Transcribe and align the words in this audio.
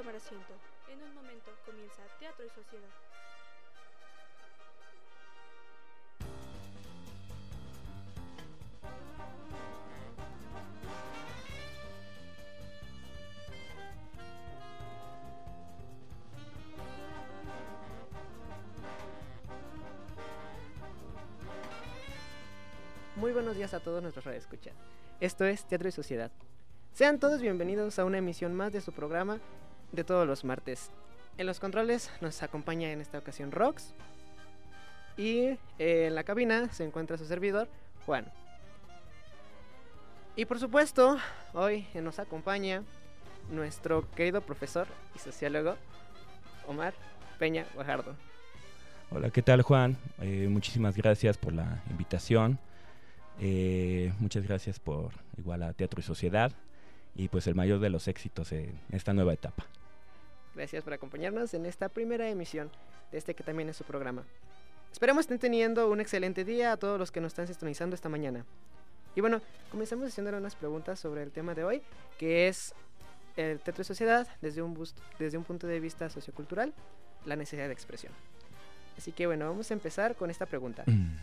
tomar 0.00 0.16
asiento. 0.16 0.54
En 0.88 1.02
un 1.02 1.14
momento 1.14 1.50
comienza 1.66 2.00
Teatro 2.18 2.46
y 2.46 2.48
Sociedad. 2.48 2.88
Muy 23.16 23.32
buenos 23.32 23.54
días 23.54 23.74
a 23.74 23.80
todos 23.80 24.00
nuestros 24.00 24.24
radioescuchas. 24.24 24.72
Esto 25.20 25.44
es 25.44 25.66
Teatro 25.66 25.90
y 25.90 25.92
Sociedad. 25.92 26.30
Sean 26.94 27.18
todos 27.18 27.42
bienvenidos 27.42 27.98
a 27.98 28.06
una 28.06 28.16
emisión 28.16 28.54
más 28.54 28.72
de 28.72 28.80
su 28.80 28.92
programa 28.92 29.40
de 29.92 30.04
todos 30.04 30.26
los 30.26 30.44
martes. 30.44 30.90
En 31.38 31.46
los 31.46 31.60
controles 31.60 32.10
nos 32.20 32.42
acompaña 32.42 32.90
en 32.92 33.00
esta 33.00 33.18
ocasión 33.18 33.52
Rox. 33.52 33.94
Y 35.16 35.58
eh, 35.78 36.06
en 36.06 36.14
la 36.14 36.24
cabina 36.24 36.72
se 36.72 36.84
encuentra 36.84 37.18
su 37.18 37.26
servidor, 37.26 37.68
Juan. 38.06 38.26
Y 40.36 40.44
por 40.44 40.58
supuesto, 40.58 41.18
hoy 41.52 41.86
nos 41.94 42.18
acompaña 42.18 42.82
nuestro 43.50 44.08
querido 44.12 44.40
profesor 44.40 44.86
y 45.14 45.18
sociólogo, 45.18 45.76
Omar 46.66 46.94
Peña 47.38 47.66
Guajardo. 47.74 48.14
Hola, 49.10 49.30
¿qué 49.30 49.42
tal 49.42 49.62
Juan? 49.62 49.96
Eh, 50.20 50.46
muchísimas 50.48 50.96
gracias 50.96 51.36
por 51.36 51.52
la 51.52 51.82
invitación. 51.90 52.58
Eh, 53.40 54.12
muchas 54.20 54.44
gracias 54.44 54.78
por 54.78 55.10
igual 55.36 55.62
a 55.62 55.72
Teatro 55.72 56.00
y 56.00 56.02
Sociedad 56.02 56.52
y 57.14 57.28
pues 57.28 57.46
el 57.46 57.54
mayor 57.54 57.80
de 57.80 57.90
los 57.90 58.06
éxitos 58.06 58.52
en 58.52 58.78
esta 58.92 59.12
nueva 59.12 59.32
etapa. 59.32 59.66
Gracias 60.54 60.82
por 60.82 60.92
acompañarnos 60.92 61.54
en 61.54 61.66
esta 61.66 61.88
primera 61.88 62.28
emisión 62.28 62.70
de 63.12 63.18
este 63.18 63.34
que 63.34 63.44
también 63.44 63.68
es 63.68 63.76
su 63.76 63.84
programa. 63.84 64.24
Esperamos 64.92 65.22
estén 65.22 65.38
teniendo 65.38 65.88
un 65.88 66.00
excelente 66.00 66.44
día 66.44 66.72
a 66.72 66.76
todos 66.76 66.98
los 66.98 67.12
que 67.12 67.20
nos 67.20 67.32
están 67.32 67.46
sintonizando 67.46 67.94
esta 67.94 68.08
mañana. 68.08 68.44
Y 69.14 69.20
bueno, 69.20 69.40
comenzamos 69.70 70.08
haciéndole 70.08 70.36
unas 70.36 70.56
preguntas 70.56 70.98
sobre 70.98 71.22
el 71.22 71.30
tema 71.30 71.54
de 71.54 71.64
hoy, 71.64 71.82
que 72.18 72.48
es 72.48 72.74
el 73.36 73.60
teatro 73.60 73.82
y 73.82 73.84
sociedad 73.84 74.26
desde 74.40 74.62
un, 74.62 74.76
desde 75.18 75.38
un 75.38 75.44
punto 75.44 75.66
de 75.66 75.80
vista 75.80 76.10
sociocultural, 76.10 76.74
la 77.24 77.36
necesidad 77.36 77.66
de 77.66 77.72
expresión. 77.72 78.12
Así 78.98 79.12
que 79.12 79.26
bueno, 79.26 79.48
vamos 79.48 79.70
a 79.70 79.74
empezar 79.74 80.16
con 80.16 80.30
esta 80.30 80.46
pregunta. 80.46 80.84
Mm. 80.86 81.16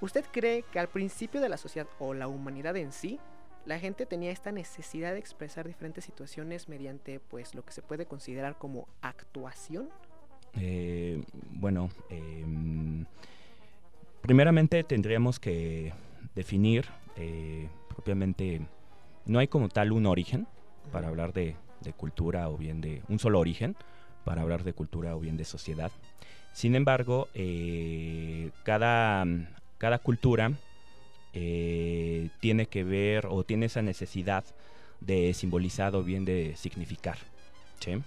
¿Usted 0.00 0.24
cree 0.32 0.62
que 0.62 0.78
al 0.78 0.88
principio 0.88 1.40
de 1.40 1.48
la 1.48 1.56
sociedad 1.56 1.88
o 1.98 2.14
la 2.14 2.28
humanidad 2.28 2.76
en 2.76 2.92
sí, 2.92 3.20
la 3.66 3.78
gente 3.78 4.06
tenía 4.06 4.30
esta 4.30 4.52
necesidad 4.52 5.12
de 5.12 5.18
expresar 5.18 5.66
diferentes 5.66 6.04
situaciones 6.04 6.68
mediante 6.68 7.20
pues 7.20 7.54
lo 7.54 7.64
que 7.64 7.72
se 7.72 7.82
puede 7.82 8.06
considerar 8.06 8.56
como 8.56 8.88
actuación? 9.02 9.88
Eh, 10.54 11.22
bueno, 11.52 11.90
em, 12.08 13.04
primeramente 14.22 14.82
tendríamos 14.84 15.38
que 15.38 15.92
definir 16.34 16.86
eh, 17.16 17.68
propiamente, 17.88 18.60
no 19.26 19.38
hay 19.38 19.48
como 19.48 19.68
tal 19.68 19.92
un 19.92 20.06
origen 20.06 20.46
para 20.90 21.08
hablar 21.08 21.32
de, 21.32 21.56
de 21.80 21.92
cultura 21.92 22.48
o 22.48 22.56
bien 22.56 22.80
de 22.80 23.02
un 23.08 23.18
solo 23.18 23.38
origen 23.38 23.76
para 24.24 24.42
hablar 24.42 24.64
de 24.64 24.72
cultura 24.72 25.16
o 25.16 25.20
bien 25.20 25.36
de 25.36 25.44
sociedad. 25.44 25.90
Sin 26.52 26.74
embargo, 26.74 27.28
eh, 27.34 28.50
cada, 28.64 29.24
cada 29.78 29.98
cultura 29.98 30.52
eh, 31.32 32.30
tiene 32.40 32.66
que 32.66 32.82
ver 32.82 33.26
o 33.26 33.44
tiene 33.44 33.66
esa 33.66 33.82
necesidad 33.82 34.44
de 35.00 35.32
simbolizar 35.32 35.94
o 35.94 36.02
bien 36.02 36.24
de 36.24 36.54
significar. 36.56 37.18
¿sí? 37.78 38.02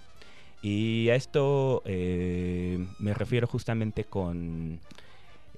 Y 0.62 1.08
a 1.08 1.14
esto 1.14 1.82
eh, 1.86 2.86
me 2.98 3.14
refiero 3.14 3.46
justamente 3.46 4.04
con 4.04 4.78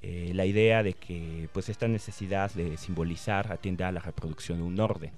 eh, 0.02 0.30
la 0.34 0.46
idea 0.46 0.82
de 0.82 0.94
que 0.94 1.48
pues 1.52 1.68
esta 1.68 1.88
necesidad 1.88 2.52
de 2.52 2.76
simbolizar 2.76 3.52
atiende 3.52 3.84
a 3.84 3.92
la 3.92 4.00
reproducción 4.00 4.58
de 4.58 4.64
un 4.64 4.78
orden, 4.78 5.12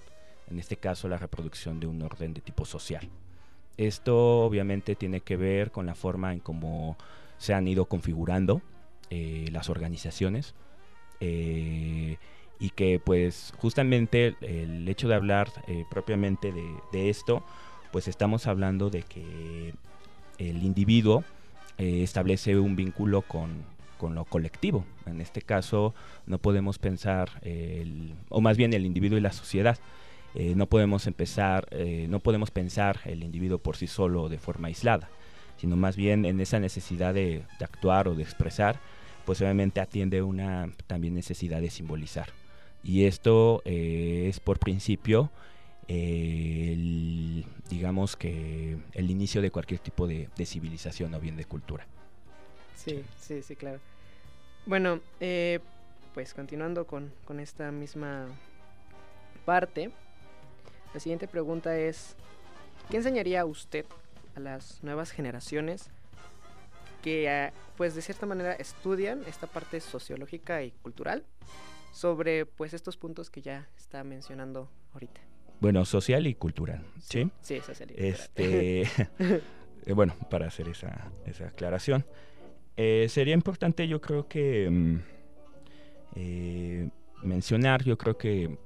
en 0.50 0.59
este 0.59 0.77
caso 0.77 1.09
la 1.09 1.19
reproducción 1.19 1.81
de 1.81 1.87
un 1.87 2.00
orden 2.00 2.33
de 2.33 2.41
tipo 2.41 2.65
social. 2.65 3.09
Esto 3.77 4.41
obviamente 4.41 4.97
tiene 4.97 5.21
que 5.21 5.37
ver 5.37 5.71
con 5.71 5.87
la 5.87 5.94
forma 5.94 6.33
en 6.33 6.41
cómo 6.41 6.97
se 7.37 7.55
han 7.55 7.69
ido 7.69 7.84
configurando 7.84 8.62
las 9.11 9.71
organizaciones 9.71 10.55
y 12.61 12.71
que 12.71 13.01
pues 13.03 13.53
justamente 13.59 14.35
el 14.41 14.89
hecho 14.89 15.09
de 15.09 15.15
hablar 15.15 15.51
eh, 15.67 15.85
propiamente 15.91 16.53
de, 16.93 17.11
esto, 17.11 17.45
pues 17.93 18.09
estamos 18.09 18.47
hablando 18.47 18.91
de 18.91 19.03
que 19.03 19.75
el 20.39 20.63
individuo 20.63 21.25
eh, 21.79 22.03
establece 22.03 22.59
un 22.59 22.75
vínculo 22.75 23.23
con, 23.23 23.63
con, 23.97 24.15
lo 24.15 24.25
colectivo. 24.25 24.85
En 25.07 25.21
este 25.21 25.41
caso 25.43 25.95
no 26.27 26.39
podemos 26.39 26.79
pensar, 26.79 27.31
el, 27.43 28.15
o 28.29 28.41
más 28.41 28.57
bien 28.57 28.73
el 28.73 28.87
individuo 28.87 29.19
y 29.19 29.23
la 29.23 29.33
sociedad. 29.33 29.79
Eh, 30.35 30.55
no 30.55 30.67
podemos 30.67 31.07
empezar, 31.07 31.69
no 32.09 32.21
podemos 32.21 32.51
pensar 32.51 33.01
el 33.07 33.23
individuo 33.25 33.59
por 33.59 33.77
sí 33.77 33.87
solo 33.87 34.29
de 34.29 34.39
forma 34.39 34.69
aislada, 34.69 35.09
sino 35.57 35.75
más 35.75 35.97
bien 35.97 36.27
en 36.27 36.41
esa 36.41 36.61
necesidad 36.61 37.15
de, 37.15 37.45
de 37.59 37.65
actuar 37.65 38.09
o 38.09 38.15
de 38.15 38.25
expresar, 38.25 38.79
pues 39.25 39.41
obviamente 39.41 39.81
atiende 39.81 40.21
una 40.23 40.71
también 40.87 41.15
necesidad 41.15 41.63
de 41.63 41.71
simbolizar. 41.71 42.29
Y 42.88 43.04
esto 43.04 43.60
eh, 43.66 44.28
es 44.31 44.41
por 44.41 44.59
principio, 44.59 45.31
el, 45.88 47.44
digamos 47.69 48.16
que 48.16 48.78
el 48.94 49.10
inicio 49.10 49.43
de 49.43 49.50
cualquier 49.50 49.78
tipo 49.78 50.06
de, 50.06 50.31
civilización 50.47 51.12
o 51.12 51.21
bien 51.21 51.37
de 51.37 51.44
cultura. 51.44 51.87
Sí, 52.76 53.04
sí, 53.21 53.43
sí, 53.43 53.56
claro. 53.56 53.78
Bueno, 54.65 55.00
eh, 55.21 55.59
pues 56.15 56.32
continuando 56.32 56.87
con, 56.87 57.12
con, 57.26 57.41
esta 57.41 57.71
misma 57.71 58.26
parte, 59.44 59.91
la 60.94 61.00
siguiente 61.00 61.28
pregunta 61.28 61.76
es, 61.78 62.16
¿qué 62.91 62.97
enseñaría 62.97 63.44
usted 63.44 63.84
a 64.34 64.41
las 64.41 64.82
nuevas 64.82 65.10
generaciones 65.10 65.91
que 67.03 67.28
ah, 67.28 67.53
pues 67.76 67.94
de 67.94 68.00
cierta 68.00 68.25
manera 68.25 68.55
estudian 68.55 69.25
esta 69.26 69.47
parte 69.47 69.78
sociológica 69.81 70.62
y 70.62 70.70
cultural 70.70 71.26
sobre 71.93 72.47
pues 72.47 72.75
estos 72.75 72.97
puntos 72.97 73.31
que 73.31 73.43
ya 73.43 73.69
está 73.76 74.04
mencionando 74.04 74.71
ahorita. 74.93 75.21
Bueno, 75.60 75.84
social 75.84 76.26
y 76.26 76.34
cultural, 76.34 76.84
¿sí? 77.00 77.31
Sí, 77.41 77.60
social 77.60 77.91
y 77.91 77.94
cultural. 77.94 78.15
Este, 78.15 78.82
eh, 79.87 79.93
bueno, 79.93 80.15
para 80.31 80.47
hacer 80.47 80.69
esa, 80.69 81.10
esa 81.26 81.49
aclaración. 81.49 82.04
Eh, 82.76 83.06
sería 83.09 83.34
importante, 83.34 83.88
yo 83.88 84.00
creo 84.00 84.28
que 84.28 84.71
mm, 84.71 84.99
eh, 86.15 86.91
mencionar, 87.25 87.82
yo 87.82 87.99
creo 87.99 88.16
que 88.16 88.56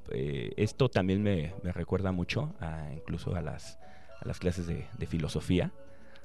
esto 0.56 0.90
también 0.90 1.22
me, 1.22 1.54
me 1.62 1.72
recuerda 1.72 2.12
mucho 2.12 2.54
a, 2.60 2.92
incluso 2.92 3.34
a 3.34 3.40
las, 3.40 3.78
a 4.20 4.26
las 4.26 4.38
clases 4.38 4.66
de, 4.66 4.86
de 4.98 5.06
filosofía, 5.06 5.72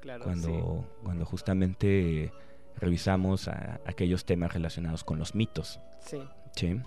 claro, 0.00 0.24
cuando, 0.24 0.86
cuando 1.02 1.24
justamente 1.24 2.30
revisamos 2.76 3.48
a, 3.48 3.80
aquellos 3.86 4.24
temas 4.24 4.52
relacionados 4.52 5.04
con 5.04 5.18
los 5.18 5.34
mitos. 5.34 5.80
Sí. 6.00 6.20
¿Sí? 6.54 6.80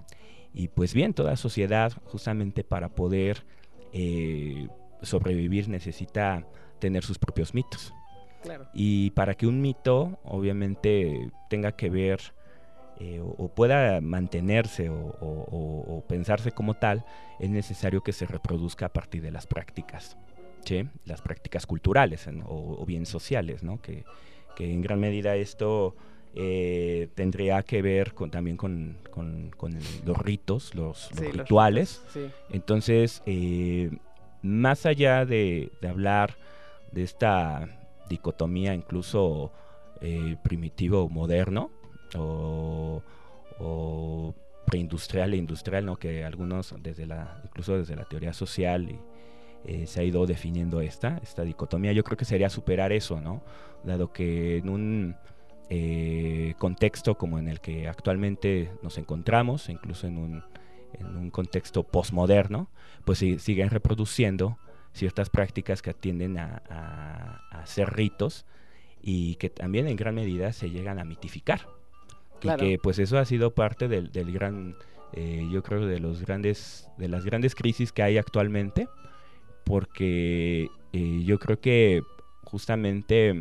Y 0.54 0.68
pues 0.68 0.94
bien, 0.94 1.14
toda 1.14 1.36
sociedad 1.38 1.94
justamente 2.06 2.64
para 2.64 2.90
poder 2.90 3.46
eh, 3.94 4.68
sobrevivir 5.02 5.70
necesita 5.70 6.46
tener 6.80 7.04
sus 7.04 7.18
propios 7.18 7.54
mitos. 7.54 7.94
Claro. 8.44 8.68
Y 8.74 9.12
para 9.12 9.36
que 9.36 9.48
un 9.48 9.62
mito 9.62 10.20
obviamente 10.24 11.32
tenga 11.50 11.74
que 11.74 11.90
ver 11.90 12.34
eh, 13.04 13.20
o, 13.20 13.48
pueda 13.48 14.00
mantenerse 14.02 14.90
o, 14.90 16.04
pensarse 16.08 16.52
como 16.52 16.76
tal, 16.76 17.04
es 17.40 17.50
necesario 17.50 18.04
que 18.04 18.12
se 18.14 18.28
reproduzca 18.28 18.88
a 18.88 18.94
partir 18.94 19.24
de 19.24 19.32
las 19.32 19.48
prácticas, 19.48 20.18
¿sí? 20.66 20.88
las 21.06 21.22
prácticas 21.22 21.66
culturales 21.66 22.28
o, 22.46 22.86
bien 22.86 23.08
sociales, 23.08 23.64
¿no? 23.64 23.82
que, 23.82 24.04
que 24.56 24.72
en 24.72 24.82
gran 24.82 25.00
medida 25.00 25.36
esto 25.36 25.96
eh, 26.34 27.10
tendría 27.14 27.62
que 27.64 27.82
ver 27.82 28.14
con, 28.14 28.32
también 28.32 28.56
con, 28.56 28.98
los 30.06 30.18
ritos, 30.18 30.74
los, 30.76 31.10
rituales. 31.12 32.02
Entonces, 32.50 33.22
eh, 33.26 33.92
más 34.42 34.86
allá 34.86 35.26
de, 35.26 35.72
hablar 35.88 36.36
de 36.94 37.04
esta 37.04 37.68
dicotomía 38.10 38.74
incluso 38.74 39.52
eh, 40.02 40.38
primitivo 40.44 41.10
moderno 41.10 41.70
o, 42.18 43.04
preindustrial 44.66 45.34
e 45.34 45.38
industrial, 45.38 45.86
¿no? 45.86 45.98
que 45.98 46.24
algunos 46.24 46.74
desde 46.82 47.06
la, 47.06 47.42
incluso 47.44 47.78
desde 47.78 47.96
la 47.96 48.06
teoría 48.06 48.32
social 48.32 49.00
se 49.86 50.00
ha 50.00 50.04
ido 50.04 50.26
definiendo 50.26 50.80
esta, 50.80 51.20
esta 51.22 51.44
dicotomía. 51.44 51.92
Yo 51.92 52.04
creo 52.06 52.18
que 52.18 52.26
sería 52.26 52.50
superar 52.50 52.94
eso, 52.94 53.20
¿no? 53.22 53.44
Dado 53.84 54.12
que 54.12 54.58
en 54.58 54.70
un 54.70 55.16
eh, 55.74 56.54
contexto 56.58 57.16
como 57.16 57.40
en 57.40 57.48
el 57.48 57.62
que 57.62 57.88
actualmente 57.88 58.70
nos 58.84 58.98
encontramos, 58.98 59.70
incluso 59.70 60.06
en 60.06 60.18
un, 60.18 60.44
en 60.92 61.16
un 61.16 61.30
contexto 61.30 61.84
postmoderno, 61.84 62.70
pues 63.06 63.20
siguen 63.20 63.70
reproduciendo 63.70 64.58
ciertas 64.92 65.30
prácticas 65.30 65.82
que 65.82 65.92
atienden 65.92 66.38
a, 66.38 66.62
a, 66.70 67.62
hacer 67.62 67.94
ritos 67.94 68.46
y 69.02 69.36
que 69.36 69.50
también 69.50 69.88
en 69.88 69.96
gran 69.96 70.14
medida 70.14 70.52
se 70.52 70.70
llegan 70.70 71.00
a 71.00 71.06
mitificar. 71.06 71.62
Y 72.42 72.54
que 72.58 72.78
pues 72.78 73.00
eso 73.00 73.18
ha 73.18 73.24
sido 73.24 73.56
parte 73.56 73.88
del, 73.88 74.12
del 74.12 74.34
gran, 74.34 74.76
eh, 75.14 75.48
yo 75.50 75.64
creo, 75.64 75.86
de 75.86 76.02
los 76.02 76.20
grandes, 76.20 76.90
de 76.98 77.08
las 77.08 77.24
grandes 77.24 77.56
crisis 77.56 77.94
que 77.94 78.04
hay 78.04 78.18
actualmente, 78.18 78.90
porque 79.64 80.68
eh, 80.92 81.24
yo 81.24 81.40
creo 81.40 81.62
que 81.62 82.02
justamente 82.44 83.34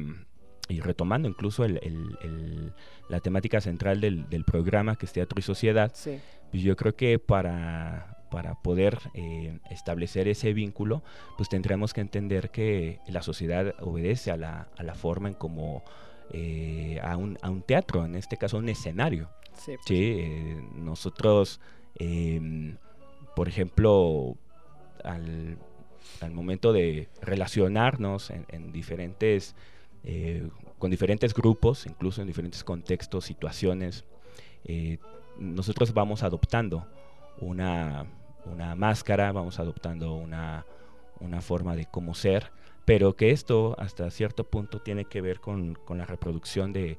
y 0.70 0.80
retomando 0.80 1.28
incluso 1.28 1.64
el, 1.64 2.72
la 3.08 3.20
temática 3.20 3.60
central 3.60 4.00
del, 4.00 4.44
programa 4.44 4.96
que 4.96 5.06
es 5.06 5.12
Teatro 5.12 5.38
y 5.38 5.42
Sociedad, 5.42 5.92
pues 6.50 6.62
yo 6.62 6.76
creo 6.76 6.94
que 6.94 7.18
para, 7.18 8.24
para 8.30 8.54
poder 8.54 8.98
eh, 9.14 9.58
establecer 9.70 10.28
ese 10.28 10.52
vínculo, 10.52 11.02
pues 11.36 11.48
tendremos 11.48 11.92
que 11.92 12.00
entender 12.00 12.50
que 12.50 13.00
la 13.08 13.22
sociedad 13.22 13.74
obedece 13.80 14.30
a 14.30 14.36
la, 14.36 14.68
a 14.76 14.82
la 14.82 14.94
forma 14.94 15.28
en 15.28 15.34
como 15.34 15.82
eh, 16.32 17.00
a, 17.02 17.16
un, 17.16 17.36
a, 17.42 17.50
un, 17.50 17.62
teatro, 17.62 18.04
en 18.04 18.14
este 18.14 18.36
caso 18.36 18.58
un 18.58 18.68
escenario. 18.68 19.28
Sí, 19.54 19.72
pues. 19.76 19.90
eh, 19.90 20.62
nosotros, 20.76 21.60
em, 21.96 22.76
por 23.34 23.48
ejemplo, 23.48 24.36
al, 25.02 25.58
al, 26.20 26.30
momento 26.30 26.72
de 26.72 27.08
relacionarnos 27.20 28.30
en, 28.30 28.46
en 28.48 28.70
diferentes 28.70 29.56
eh, 30.04 30.48
con 30.78 30.90
diferentes 30.90 31.34
grupos, 31.34 31.86
incluso 31.86 32.20
en 32.22 32.26
diferentes 32.26 32.64
contextos, 32.64 33.24
situaciones, 33.24 34.04
eh, 34.64 34.98
nosotros 35.38 35.92
vamos 35.92 36.22
adoptando 36.22 36.86
una, 37.40 38.06
máscara, 38.76 39.32
vamos 39.32 39.58
adoptando 39.58 40.14
una, 40.14 40.64
forma 41.40 41.76
de 41.76 41.86
cómo 41.86 42.14
ser, 42.14 42.50
pero 42.84 43.14
que 43.14 43.30
esto 43.30 43.74
hasta 43.78 44.10
cierto 44.10 44.44
punto 44.44 44.80
tiene 44.80 45.04
que 45.04 45.20
ver 45.20 45.40
con, 45.40 45.78
la 45.88 46.06
reproducción 46.06 46.72
de, 46.72 46.96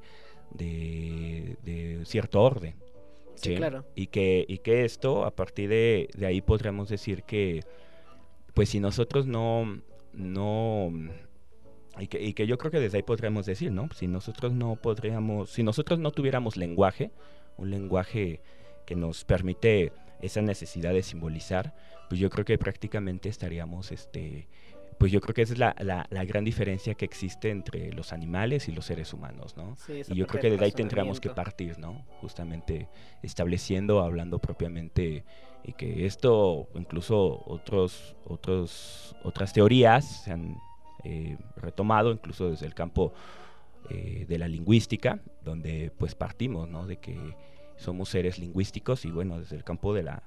cierto 2.04 2.42
orden. 2.42 2.76
Sí, 3.34 3.56
claro. 3.56 3.84
Y 3.96 4.08
que, 4.08 4.44
y 4.46 4.58
que 4.58 4.84
esto, 4.84 5.24
a 5.24 5.32
partir 5.32 5.70
de, 5.70 6.08
de 6.14 6.26
ahí 6.26 6.40
podríamos 6.40 6.88
decir 6.88 7.24
que, 7.24 7.64
pues 8.54 8.68
si 8.68 8.78
nosotros 8.78 9.26
no, 9.26 9.80
no 10.12 10.92
y 11.98 12.06
que, 12.06 12.46
yo 12.46 12.58
creo 12.58 12.70
que 12.70 12.80
desde 12.80 12.98
ahí 12.98 13.02
podríamos 13.02 13.46
decir, 13.46 13.70
¿no? 13.70 13.88
Si 13.94 14.06
nosotros 14.06 14.52
no 14.52 14.76
podríamos, 14.76 15.50
si 15.50 15.62
nosotros 15.62 15.98
no 15.98 16.10
tuviéramos 16.10 16.56
lenguaje, 16.56 17.10
un 17.58 17.70
lenguaje 17.70 18.40
que 18.86 18.96
nos 18.96 19.24
permite 19.24 19.92
esa 20.20 20.40
necesidad 20.40 20.92
de 20.92 21.02
simbolizar, 21.02 21.74
pues 22.08 22.20
yo 22.20 22.30
creo 22.30 22.44
que 22.44 22.56
prácticamente 22.56 23.28
estaríamos, 23.28 23.92
este, 23.92 24.48
pues 24.98 25.12
yo 25.12 25.20
creo 25.20 25.34
que 25.34 25.42
esa 25.42 25.52
es 25.52 25.58
la, 25.58 25.74
la, 25.78 26.24
gran 26.24 26.44
diferencia 26.44 26.94
que 26.94 27.04
existe 27.04 27.50
entre 27.50 27.92
los 27.92 28.12
animales 28.12 28.68
y 28.68 28.72
los 28.72 28.86
seres 28.86 29.12
humanos, 29.12 29.56
¿no? 29.56 29.76
y 29.88 30.14
yo 30.14 30.26
creo 30.26 30.40
que 30.40 30.50
desde 30.50 30.64
ahí 30.64 30.72
tendríamos 30.72 31.20
que 31.20 31.30
partir, 31.30 31.78
¿no? 31.78 32.06
Justamente 32.20 32.88
estableciendo, 33.22 34.00
hablando 34.00 34.38
propiamente 34.38 35.24
y 35.64 35.72
que 35.74 36.06
esto, 36.06 36.68
incluso 36.74 37.42
otros, 37.46 38.16
otros, 38.24 39.14
otras 39.24 39.52
teorías 39.52 40.22
se 40.24 40.32
han 40.32 40.56
eh, 41.04 41.36
retomado 41.56 42.12
incluso 42.12 42.50
desde 42.50 42.66
el 42.66 42.74
campo 42.74 43.12
eh, 43.90 44.24
de 44.28 44.38
la 44.38 44.46
lingüística, 44.46 45.20
donde 45.44 45.90
pues 45.98 46.14
partimos 46.14 46.86
de 46.86 46.98
que 46.98 47.36
somos 47.76 48.08
seres 48.08 48.38
lingüísticos 48.38 49.04
y 49.04 49.10
bueno, 49.10 49.40
desde 49.40 49.56
el 49.56 49.64
campo 49.64 49.92
de 49.92 50.04
la, 50.04 50.22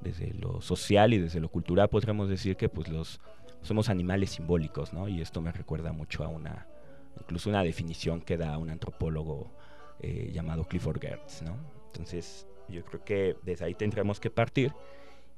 desde 0.00 0.32
lo 0.32 0.62
social 0.62 1.12
y 1.12 1.18
desde 1.18 1.40
lo 1.40 1.50
cultural 1.50 1.90
podríamos 1.90 2.30
decir 2.30 2.56
que 2.56 2.70
pues 2.70 2.88
los 2.88 3.20
somos 3.60 3.90
animales 3.90 4.30
simbólicos. 4.30 4.92
Y 5.08 5.20
esto 5.20 5.42
me 5.42 5.52
recuerda 5.52 5.92
mucho 5.92 6.24
a 6.24 6.28
una, 6.28 6.66
incluso 7.20 7.50
una 7.50 7.62
definición 7.62 8.22
que 8.22 8.38
da 8.38 8.56
un 8.56 8.70
antropólogo 8.70 9.50
eh, 10.00 10.30
llamado 10.32 10.64
Clifford 10.64 11.00
Gertz. 11.00 11.42
Entonces 11.88 12.46
yo 12.68 12.82
creo 12.86 13.04
que 13.04 13.36
desde 13.42 13.66
ahí 13.66 13.74
tendremos 13.74 14.18
que 14.20 14.30
partir 14.30 14.72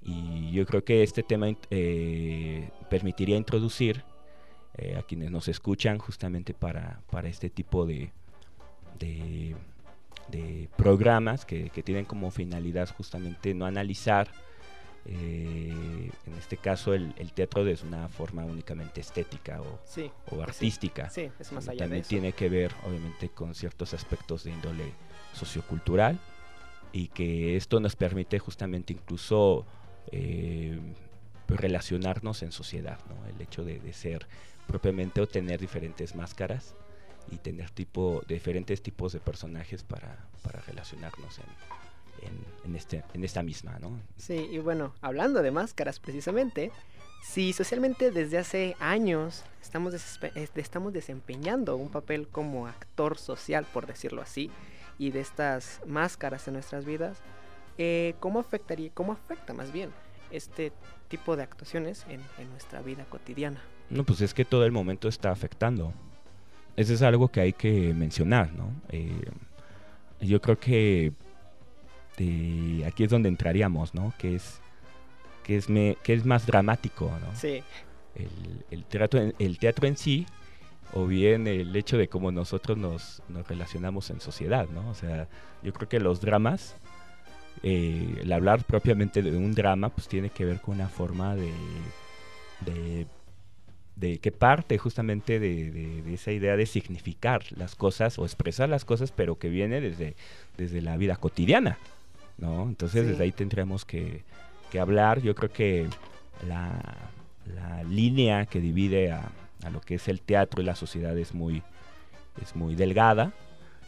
y 0.01 0.53
yo 0.53 0.65
creo 0.67 0.85
que 0.85 1.03
este 1.03 1.25
tema 1.25 1.49
permitiría 2.89 3.37
introducir 3.37 4.05
eh, 4.79 4.97
a 4.97 5.03
quienes 5.03 5.31
nos 5.31 5.49
escuchan 5.49 5.99
justamente 5.99 6.55
para, 6.55 7.01
para 7.11 7.29
este 7.29 7.51
tipo 7.51 7.85
de, 7.85 8.13
de, 8.99 9.57
programas 10.77 11.45
que, 11.45 11.69
tienen 11.85 12.05
como 12.05 12.31
finalidad 12.31 12.89
justamente 12.97 13.55
no 13.55 13.67
analizar, 13.67 14.29
eh, 15.05 16.11
en 16.27 16.35
este 16.35 16.57
caso 16.59 16.95
el, 16.95 17.13
teatro 17.35 17.67
es 17.67 17.83
una 17.83 18.09
forma 18.09 18.45
únicamente 18.45 19.01
estética 19.01 19.61
o, 19.61 19.81
o 20.31 20.43
artística. 20.43 21.11
Sí, 21.11 21.29
es 21.41 21.51
más 21.51 21.69
allá 21.69 21.81
También 21.81 22.05
tiene 22.05 22.33
que 22.33 22.49
ver 22.49 22.73
obviamente 22.87 23.31
con 23.31 23.55
ciertos 23.57 23.95
aspectos 23.95 24.45
de 24.45 24.53
índole 24.53 24.93
sociocultural 25.33 26.19
y 26.93 27.09
que 27.09 27.57
esto 27.57 27.81
nos 27.81 27.97
permite 27.97 28.39
justamente 28.39 28.93
incluso 28.93 29.67
eh, 30.13 30.79
relacionarnos 31.57 32.43
en 32.43 32.53
sociedad, 32.53 32.99
¿no? 33.09 33.27
el 33.27 33.41
hecho 33.41 33.65
de, 33.65 33.81
ser 33.93 34.27
propiamente 34.67 35.21
o 35.21 35.27
tener 35.27 35.59
diferentes 35.59 36.15
máscaras 36.15 36.75
y 37.31 37.37
tener 37.37 37.71
tipo, 37.71 38.23
diferentes 38.29 38.83
tipos 38.83 39.13
de 39.13 39.21
personajes 39.21 39.83
para, 39.83 40.19
para 40.43 40.61
relacionarnos 40.61 41.39
en, 41.39 42.33
en, 42.65 42.77
este, 42.77 43.05
en 43.15 43.25
esta 43.25 43.43
misma, 43.43 43.79
¿no? 43.79 43.99
Sí, 44.17 44.49
y 44.51 44.59
bueno, 44.59 44.95
hablando 45.01 45.43
de 45.43 45.51
máscaras 45.51 46.01
precisamente, 46.01 46.71
si 47.23 47.53
socialmente 47.53 48.11
desde 48.11 48.39
hace 48.39 48.77
años 48.79 49.45
estamos, 49.63 49.95
estamos 50.55 50.93
desempeñando 50.93 51.77
un 51.77 51.91
papel 51.91 52.29
como 52.29 52.67
actor 52.67 53.19
social, 53.19 53.67
por 53.73 53.87
decirlo 53.87 54.23
así, 54.23 54.51
y 54.99 55.11
de 55.11 55.21
estas 55.21 55.81
máscaras 55.87 56.47
en 56.49 56.55
nuestras 56.55 56.85
vidas, 56.85 57.19
eh, 57.79 58.15
¿cómo 58.21 58.41
afectaría, 58.41 58.91
cómo 58.93 59.13
afecta 59.13 59.55
más 59.55 59.73
bien 59.73 59.91
este 60.31 60.73
tipo 61.09 61.37
de 61.37 61.43
actuaciones 61.43 62.05
en, 62.09 62.21
en 62.39 62.51
nuestra 62.51 62.81
vida 62.83 63.05
cotidiana? 63.09 63.61
No, 63.91 64.05
pues 64.05 64.21
es 64.21 64.35
que 64.35 64.45
todo 64.45 64.65
el 64.65 64.73
momento 64.73 65.09
está 65.09 65.31
afectando. 65.31 65.93
Eso 66.77 66.95
es 66.95 67.03
algo 67.03 67.29
que 67.29 67.41
hay 67.41 67.53
que 67.53 67.93
mencionar, 67.95 68.53
¿no? 68.53 68.71
Eh, 68.91 69.21
yo 70.21 70.41
creo 70.41 70.59
que 70.59 71.13
eh, 72.19 72.85
aquí 72.87 73.05
es 73.05 73.11
donde 73.11 73.29
entraríamos, 73.29 73.95
¿no? 73.95 74.13
Que 74.19 74.37
es, 74.37 74.61
que 75.43 75.57
es, 75.57 75.69
me, 75.69 75.97
que 76.03 76.13
es 76.13 76.25
más 76.25 76.47
dramático, 76.47 77.11
¿no? 77.21 77.35
Sí. 77.35 77.63
El, 78.71 78.85
teatro, 78.85 79.33
el 79.39 79.59
teatro 79.59 79.87
en 79.87 79.97
sí, 79.97 80.27
o 80.93 81.07
bien 81.07 81.47
el 81.47 81.75
hecho 81.77 81.97
de 81.97 82.09
cómo 82.09 82.33
nosotros 82.33 82.77
nos, 82.77 83.23
relacionamos 83.49 84.11
en 84.11 84.21
sociedad, 84.21 84.69
¿no? 84.69 84.89
O 84.91 84.95
sea, 84.95 85.29
yo 85.63 85.73
creo 85.73 85.89
que 85.89 86.01
los 86.01 86.21
dramas, 86.21 86.77
eh, 87.63 88.21
el 88.23 88.33
hablar 88.33 88.65
propiamente 88.65 89.23
de 89.23 89.37
un 89.37 89.55
drama, 89.55 89.89
pues 89.91 90.09
tiene 90.09 90.31
que 90.31 90.45
ver 90.45 90.61
con 90.61 90.77
una 90.77 90.89
forma 90.89 91.35
de, 91.35 91.53
de 92.65 93.07
de 93.99 94.19
que 94.19 94.31
parte 94.31 94.79
justamente 94.79 95.41
de, 95.41 96.15
esa 96.15 96.31
idea 96.31 96.57
de 96.57 96.67
significar 96.67 97.43
las 97.57 97.75
cosas 97.75 98.19
o 98.19 98.25
expresar 98.25 98.69
las 98.69 98.85
cosas, 98.85 99.13
pero 99.13 99.39
que 99.39 99.49
viene 99.49 99.81
desde, 99.81 100.15
desde 100.57 100.81
la 100.81 100.97
vida 100.97 101.17
cotidiana, 101.17 101.79
¿no? 102.37 102.69
Entonces 102.69 103.07
desde 103.07 103.25
ahí 103.25 103.33
tendríamos 103.33 103.85
que, 103.85 104.23
hablar. 104.79 105.21
Yo 105.21 105.35
creo 105.35 105.51
que 105.51 105.89
la, 106.47 106.81
línea 107.89 108.45
que 108.47 108.61
divide 108.61 109.11
a, 109.11 109.33
lo 109.73 109.81
que 109.81 109.95
es 109.95 110.07
el 110.09 110.21
teatro 110.21 110.63
y 110.63 110.65
la 110.65 110.77
sociedad 110.77 111.17
es 111.17 111.35
muy, 111.35 111.63
es 112.43 112.55
muy 112.55 112.75
delgada 112.75 113.33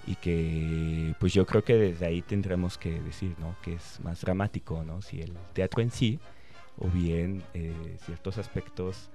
y 0.06 0.16
que 0.16 1.14
pues 1.18 1.32
yo 1.32 1.46
creo 1.46 1.62
que 1.62 1.74
desde 1.74 2.06
ahí 2.06 2.22
tendremos 2.22 2.78
que 2.78 3.00
decir, 3.00 3.34
¿no? 3.38 3.56
Que 3.62 3.74
es 3.74 4.00
más 4.00 4.20
dramático, 4.20 4.82
¿no? 4.84 5.02
Si 5.02 5.20
el 5.20 5.36
teatro 5.52 5.82
en 5.82 5.90
sí 5.90 6.18
o 6.78 6.88
bien 6.88 7.42
eh, 7.54 7.96
ciertos 8.04 8.38
aspectos 8.38 9.10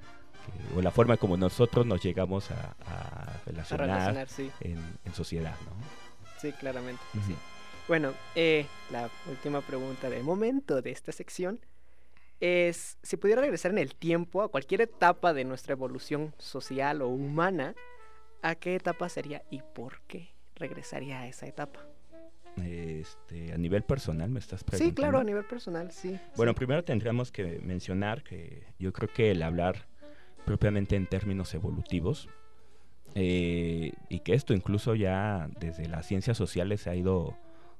o 0.75 0.81
la 0.81 0.91
forma 0.91 1.17
como 1.17 1.37
nosotros 1.37 1.85
nos 1.87 2.03
llegamos 2.03 2.51
a, 2.51 3.41
relacionar, 3.45 4.27
en, 4.61 5.13
sociedad, 5.13 5.55
¿no? 5.65 5.71
Sí, 6.39 6.51
claramente. 6.51 7.01
sí. 7.25 7.35
Bueno, 7.87 8.13
eh, 8.35 8.65
la 8.91 9.09
última 9.27 9.61
pregunta 9.61 10.09
del 10.09 10.23
momento 10.23 10.81
de 10.81 10.91
esta 10.91 11.11
sección 11.11 11.59
es, 12.39 12.97
si 13.01 13.17
pudiera 13.17 13.41
regresar 13.41 13.71
en 13.71 13.77
el 13.79 13.95
tiempo 13.95 14.43
a 14.43 14.49
cualquier 14.49 14.81
etapa 14.81 15.33
de 15.33 15.45
nuestra 15.45 15.73
evolución 15.73 16.33
social 16.37 17.01
o 17.01 17.07
humana, 17.07 17.75
¿a 18.41 18.55
qué 18.55 18.75
etapa 18.75 19.09
sería 19.09 19.43
y 19.49 19.61
por 19.73 20.01
qué 20.01 20.34
regresaría 20.55 21.21
a 21.21 21.27
esa 21.27 21.47
etapa? 21.47 21.81
Este, 22.57 23.51
a 23.51 23.57
nivel 23.57 23.83
personal 23.83 24.29
me 24.29 24.39
estás 24.39 24.63
preguntando. 24.63 24.89
Sí, 24.89 24.95
claro, 24.95 25.19
a 25.19 25.23
nivel 25.23 25.43
personal, 25.45 25.91
sí. 25.91 26.17
Bueno, 26.37 26.55
primero 26.55 26.83
tendríamos 26.83 27.31
que 27.31 27.59
mencionar 27.59 28.23
que 28.23 28.63
yo 28.79 28.93
creo 28.93 29.11
que 29.11 29.31
el 29.31 29.43
hablar 29.43 29.87
propiamente 30.45 30.95
en 30.95 31.07
términos 31.07 31.53
evolutivos. 31.53 32.29
Eh, 33.17 33.93
y 34.09 34.19
que 34.19 34.33
esto 34.33 34.53
incluso 34.53 34.93
ya 34.93 35.49
desde 35.59 35.87
las 35.87 36.05
ciencias 36.05 36.37
sociales 36.37 36.81
se 36.81 36.89
ha 36.89 36.95
ido 36.95 37.37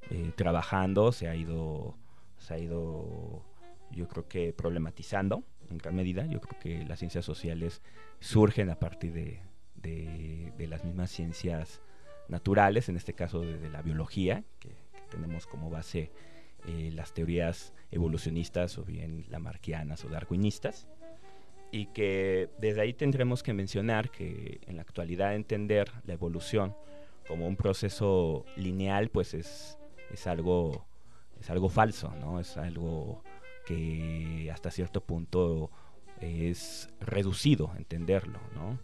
eh, 0.10 0.32
trabajando, 0.36 1.12
se 1.12 1.27
ha 1.27 1.36
ido, 1.36 1.98
se 2.38 2.53
ha 2.53 2.58
ido, 2.58 3.44
yo 3.91 4.08
creo 4.08 4.27
que 4.27 4.53
problematizando, 4.53 5.44
en 5.70 5.77
gran 5.77 5.96
medida. 5.96 6.25
Yo 6.25 6.39
creo 6.41 6.60
que 6.60 6.86
las 6.86 7.00
ciencias 7.00 7.25
sociales 7.25 7.82
surgen 8.20 8.70
a 8.70 8.79
partir 8.79 9.13
de, 9.13 9.41
de, 9.75 10.67
las 10.67 10.84
mismas 10.84 11.12
ciencias 11.12 11.82
naturales, 12.27 12.89
en 12.89 12.98
este 12.98 13.13
caso 13.13 13.41
de, 13.41 13.70
la 13.70 13.82
biología, 13.82 14.44
que, 14.60 14.70
tenemos 15.10 15.46
como 15.46 15.70
base 15.70 16.12
eh, 16.67 16.89
las 16.94 17.13
teorías 17.13 17.74
evolucionistas 17.91 18.77
o 18.79 18.84
bien 18.84 19.25
lamarquianas 19.29 20.03
o 20.03 20.10
darwinistas, 20.10 20.88
y 21.72 21.88
que 21.88 22.50
desde 22.60 22.82
ahí 22.82 22.94
tendremos 22.94 23.44
que 23.44 23.53
mencionar 23.53 24.10
que 24.10 24.60
en 24.65 24.77
la 24.77 24.82
actualidad 24.82 25.36
entender 25.36 25.91
la 26.05 26.13
evolución 26.13 26.75
como 27.27 27.48
un 27.48 27.55
proceso 27.55 28.46
lineal, 28.55 29.10
pues 29.10 29.34
es, 29.34 29.77
es 30.12 30.27
algo 30.27 30.86
es 31.39 31.50
algo 31.50 31.70
falso, 31.70 32.13
¿no? 32.20 32.39
Es 32.39 32.58
algo 32.58 33.22
que 33.65 34.50
hasta 34.53 34.72
cierto 34.72 35.01
punto 35.01 35.72
es 36.22 36.89
reducido 37.00 37.72
entenderlo, 37.77 38.39
¿no? 38.53 38.79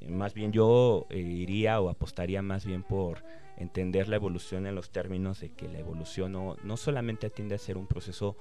Eh, 0.00 0.08
más 0.08 0.34
bien 0.34 0.52
yo 0.52 1.06
eh, 1.10 1.18
iría 1.18 1.80
o 1.80 1.88
apostaría 1.88 2.42
más 2.42 2.64
bien 2.64 2.82
por 2.82 3.22
entender 3.56 4.08
la 4.08 4.16
evolución 4.16 4.66
en 4.66 4.74
los 4.74 4.90
términos 4.90 5.40
de 5.40 5.50
que 5.50 5.68
la 5.68 5.78
evolución 5.78 6.32
no, 6.32 6.56
no 6.62 6.76
solamente 6.76 7.26
atiende 7.26 7.54
a 7.54 7.58
ser 7.58 7.78
un 7.78 7.86
proceso 7.86 8.36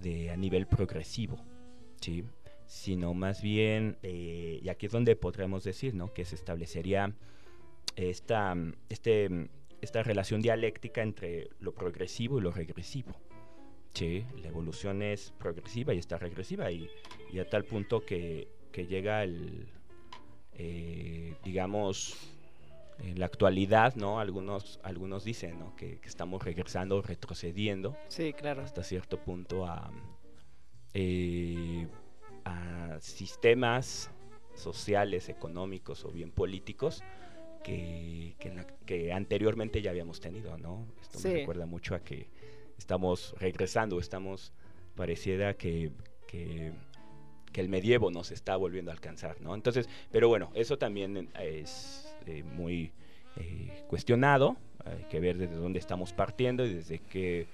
de, 0.00 0.30
a 0.30 0.36
nivel 0.36 0.66
progresivo, 0.66 1.38
¿sí? 2.00 2.24
sino 2.66 3.14
más 3.14 3.42
bien, 3.42 3.96
eh, 4.02 4.60
y 4.62 4.68
aquí 4.68 4.86
es 4.86 4.92
donde 4.92 5.16
podríamos 5.16 5.64
decir, 5.64 5.94
¿no? 5.94 6.12
que 6.12 6.24
se 6.24 6.36
establecería 6.36 7.12
esta, 7.96 8.54
este, 8.88 9.48
esta 9.80 10.02
relación 10.02 10.40
dialéctica 10.40 11.02
entre 11.02 11.48
lo 11.58 11.74
progresivo 11.74 12.38
y 12.38 12.42
lo 12.42 12.52
regresivo. 12.52 13.16
Sí, 13.94 14.24
la 14.40 14.48
evolución 14.48 15.02
es 15.02 15.32
progresiva 15.38 15.92
y 15.94 15.98
está 15.98 16.16
regresiva 16.16 16.70
y, 16.70 16.88
a 17.40 17.48
tal 17.48 17.64
punto 17.64 18.04
que, 18.04 18.48
llega 18.72 19.24
el, 19.24 19.68
eh, 20.54 21.34
digamos, 21.44 22.16
en 22.98 23.18
la 23.18 23.26
actualidad, 23.26 23.94
¿no? 23.96 24.20
Algunos, 24.20 24.78
algunos 24.82 25.24
dicen, 25.24 25.58
¿no? 25.58 25.74
Que, 25.76 25.98
estamos 26.04 26.42
regresando, 26.44 27.00
retrocediendo. 27.02 27.96
Sí, 28.08 28.32
claro. 28.32 28.62
Hasta 28.62 28.82
cierto 28.82 29.18
punto 29.18 29.66
a, 29.66 29.90
eh, 30.94 31.86
a 32.44 32.98
sistemas 33.00 34.10
sociales, 34.54 35.28
económicos 35.28 36.04
o 36.04 36.10
bien 36.10 36.30
políticos 36.30 37.02
que, 37.62 38.36
que, 38.86 39.12
anteriormente 39.12 39.82
ya 39.82 39.90
habíamos 39.90 40.20
tenido, 40.20 40.56
¿no? 40.58 40.86
Esto 41.00 41.18
me 41.20 41.34
recuerda 41.34 41.66
mucho 41.66 41.94
a 41.94 42.00
que 42.00 42.28
estamos 42.78 43.34
regresando, 43.38 43.98
estamos, 43.98 44.52
pareciera 44.94 45.54
que, 45.54 45.92
que, 46.26 46.72
el 47.54 47.68
medievo 47.68 48.10
nos 48.10 48.30
está 48.30 48.56
volviendo 48.56 48.90
a 48.90 48.94
alcanzar, 48.94 49.40
¿no? 49.40 49.54
Entonces, 49.54 49.88
pero 50.10 50.28
bueno, 50.28 50.50
eso 50.54 50.78
también 50.78 51.30
es 51.38 52.14
eh, 52.26 52.42
muy 52.42 52.92
eh, 53.36 53.84
cuestionado, 53.88 54.56
hay 54.84 55.04
que 55.10 55.20
ver 55.20 55.36
desde 55.36 55.56
dónde 55.56 55.78
estamos 55.78 56.12
partiendo 56.12 56.64
y 56.64 56.74
desde 56.74 56.98
qué 57.00 57.46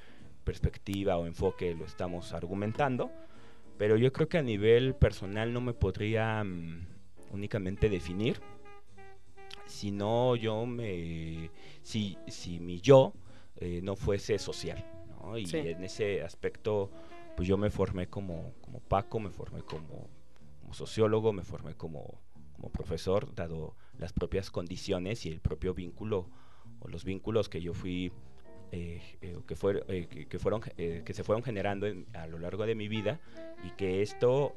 perspectiva 0.44 1.16
o 1.16 1.26
enfoque 1.26 1.74
lo 1.74 1.84
estamos 1.84 2.32
argumentando, 2.32 3.10
pero 3.78 3.96
yo 3.96 4.12
creo 4.12 4.28
que 4.28 4.38
a 4.38 4.42
nivel 4.42 4.94
personal 4.94 5.52
no 5.52 5.60
me 5.60 5.72
podría 5.72 6.42
mm, 6.44 6.86
únicamente 7.32 7.88
definir, 7.88 8.40
sino 9.66 10.36
yo 10.36 10.66
me, 10.66 11.50
si, 11.82 12.16
si 12.28 12.60
mi 12.60 12.80
yo 12.80 13.12
eh, 13.56 13.80
no 13.82 13.96
fuese 13.96 14.38
social, 14.38 14.84
¿no? 15.08 15.36
Y 15.36 15.48
en 15.52 15.82
ese 15.82 16.22
aspecto, 16.22 16.90
pues 17.36 17.48
yo 17.48 17.56
me 17.56 17.70
formé 17.70 18.08
como, 18.08 18.54
como 18.60 18.80
Paco, 18.80 19.20
me 19.20 19.30
formé 19.30 19.62
como, 19.62 20.08
como 20.60 20.74
sociólogo, 20.74 21.32
me 21.32 21.42
formé 21.42 21.74
como, 21.74 22.20
como 22.54 22.70
profesor, 22.70 23.34
dado 23.34 23.76
las 23.98 24.12
propias 24.12 24.50
condiciones 24.50 25.26
y 25.26 25.30
el 25.30 25.40
propio 25.40 25.74
vínculo 25.74 26.30
o 26.80 26.88
los 26.88 27.04
vínculos 27.04 27.48
que 27.48 27.60
yo 27.60 27.74
fui 27.74 28.12
eh, 28.72 29.00
eh, 29.20 29.38
que, 29.46 29.54
fue, 29.54 29.80
que, 30.28 30.38
fueron 30.40 30.60
que 30.60 31.12
se 31.12 31.22
fueron 31.22 31.44
generando 31.44 31.86
a 32.14 32.26
lo 32.26 32.38
largo 32.38 32.66
de 32.66 32.74
mi 32.74 32.88
vida 32.88 33.20
y 33.62 33.70
que 33.76 34.02
esto 34.02 34.52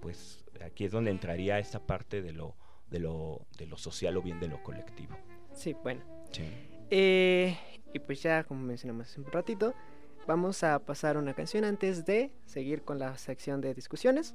pues 0.00 0.44
aquí 0.62 0.84
es 0.84 0.92
donde 0.92 1.10
entraría 1.10 1.58
esta 1.58 1.80
parte 1.80 2.20
de 2.20 2.32
lo 2.32 2.54
de 2.90 3.00
lo, 3.00 3.46
de 3.58 3.66
lo 3.66 3.76
social 3.76 4.16
o 4.16 4.22
bien 4.22 4.40
de 4.40 4.48
lo 4.48 4.62
colectivo. 4.62 5.16
Sí, 5.52 5.74
bueno. 5.82 6.02
Eh, 6.90 7.56
y 7.92 7.98
pues 7.98 8.22
ya, 8.22 8.44
como 8.44 8.60
mencionamos 8.60 9.08
hace 9.08 9.20
un 9.20 9.26
ratito, 9.26 9.74
vamos 10.26 10.62
a 10.64 10.78
pasar 10.78 11.16
una 11.16 11.34
canción 11.34 11.64
antes 11.64 12.04
de 12.04 12.32
seguir 12.44 12.82
con 12.82 12.98
la 12.98 13.16
sección 13.16 13.60
de 13.60 13.74
discusiones. 13.74 14.34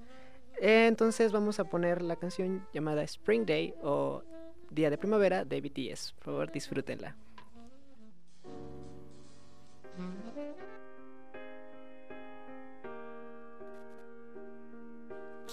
entonces 0.60 1.32
vamos 1.32 1.60
a 1.60 1.66
poner 1.66 2.02
la 2.02 2.16
canción 2.16 2.66
llamada 2.74 3.04
Spring 3.04 3.46
Day 3.46 3.74
o 3.82 4.24
Día 4.70 4.90
de 4.90 4.98
Primavera 4.98 5.44
de 5.44 5.60
BTS. 5.60 6.14
Por 6.14 6.24
favor, 6.24 6.52
disfrútenla. 6.52 7.16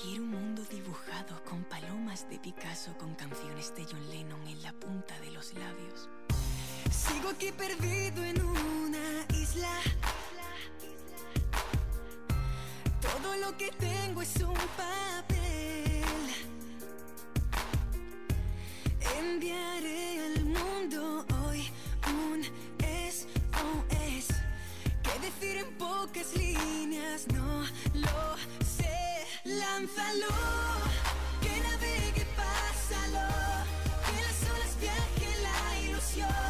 Quiero 0.00 0.23
un 0.23 0.30
mundo 0.30 0.62
dibujado 0.71 1.42
con 1.45 1.64
palomas 1.64 2.28
de 2.30 2.38
Picasso, 2.38 2.97
con 2.99 3.14
canciones 3.16 3.75
de 3.75 3.85
John 3.85 4.09
Lennon 4.11 4.47
en 4.47 4.62
la 4.62 4.73
punta 4.73 5.18
de 5.21 5.33
los 5.33 5.52
labios. 5.54 6.09
Sigo 6.90 7.30
aquí 7.30 7.50
perdido 7.50 8.25
en 8.25 8.40
una 8.45 9.26
isla. 9.35 9.80
Lo 13.40 13.57
que 13.57 13.71
tengo 13.73 14.23
es 14.23 14.37
un 14.37 14.54
papel. 14.76 16.04
Enviaré 19.18 20.21
al 20.26 20.45
mundo 20.45 21.26
hoy 21.45 21.68
un 22.07 22.42
SOS. 23.12 24.28
Que 25.02 25.18
decir 25.21 25.59
en 25.59 25.71
pocas 25.76 26.35
líneas, 26.35 27.26
no 27.28 27.64
lo 27.95 28.37
sé. 28.64 29.26
Lánzalo, 29.45 30.35
que 31.42 31.61
navegue, 31.61 32.26
pásalo, 32.37 33.28
que 34.07 34.23
las 34.26 34.38
olas 34.54 34.80
viajen 34.80 35.42
la 35.42 35.80
ilusión 35.80 36.47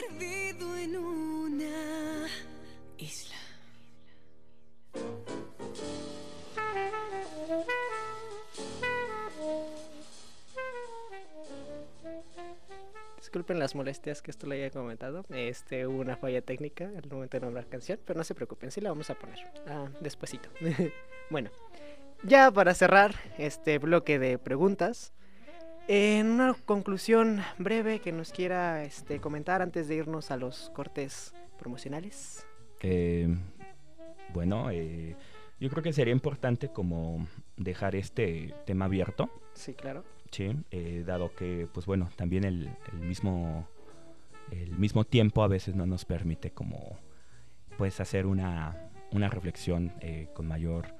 perdido 0.00 0.76
en 0.76 0.96
una 0.96 2.26
isla. 2.98 3.36
Disculpen 13.16 13.58
las 13.58 13.74
molestias 13.74 14.22
que 14.22 14.30
esto 14.30 14.46
le 14.46 14.56
haya 14.56 14.70
comentado. 14.70 15.24
Este, 15.30 15.86
hubo 15.86 16.00
una 16.00 16.16
falla 16.16 16.40
técnica 16.42 16.84
al 16.84 17.10
momento 17.10 17.36
de 17.36 17.40
nombrar 17.44 17.66
canción, 17.66 17.98
pero 18.04 18.16
no 18.16 18.24
se 18.24 18.34
preocupen, 18.34 18.70
sí 18.70 18.80
la 18.80 18.90
vamos 18.90 19.10
a 19.10 19.14
poner. 19.14 19.38
Ah, 19.66 19.88
despuesito. 20.00 20.48
bueno, 21.30 21.50
ya 22.22 22.50
para 22.50 22.74
cerrar 22.74 23.14
este 23.36 23.78
bloque 23.78 24.18
de 24.18 24.38
preguntas, 24.38 25.12
en 25.88 26.28
una 26.28 26.54
conclusión 26.54 27.40
breve 27.58 28.00
que 28.00 28.12
nos 28.12 28.30
quiera 28.32 28.84
este, 28.84 29.20
comentar 29.20 29.62
antes 29.62 29.88
de 29.88 29.96
irnos 29.96 30.30
a 30.30 30.36
los 30.36 30.70
cortes 30.70 31.34
promocionales. 31.58 32.46
Eh, 32.80 33.28
bueno, 34.32 34.70
eh, 34.70 35.16
yo 35.58 35.70
creo 35.70 35.82
que 35.82 35.92
sería 35.92 36.12
importante 36.12 36.68
como 36.68 37.26
dejar 37.56 37.96
este 37.96 38.54
tema 38.66 38.84
abierto, 38.84 39.30
Sí, 39.54 39.74
claro. 39.74 40.04
¿sí? 40.30 40.52
Eh, 40.70 41.02
dado 41.04 41.34
que, 41.34 41.66
pues 41.72 41.86
bueno, 41.86 42.08
también 42.14 42.44
el, 42.44 42.70
el 42.92 43.00
mismo 43.00 43.66
el 44.50 44.78
mismo 44.78 45.04
tiempo 45.04 45.42
a 45.42 45.48
veces 45.48 45.74
no 45.74 45.86
nos 45.86 46.04
permite 46.04 46.50
como 46.52 46.98
pues 47.76 48.00
hacer 48.00 48.26
una, 48.26 48.90
una 49.12 49.28
reflexión 49.28 49.92
eh, 50.00 50.28
con 50.34 50.46
mayor 50.46 50.94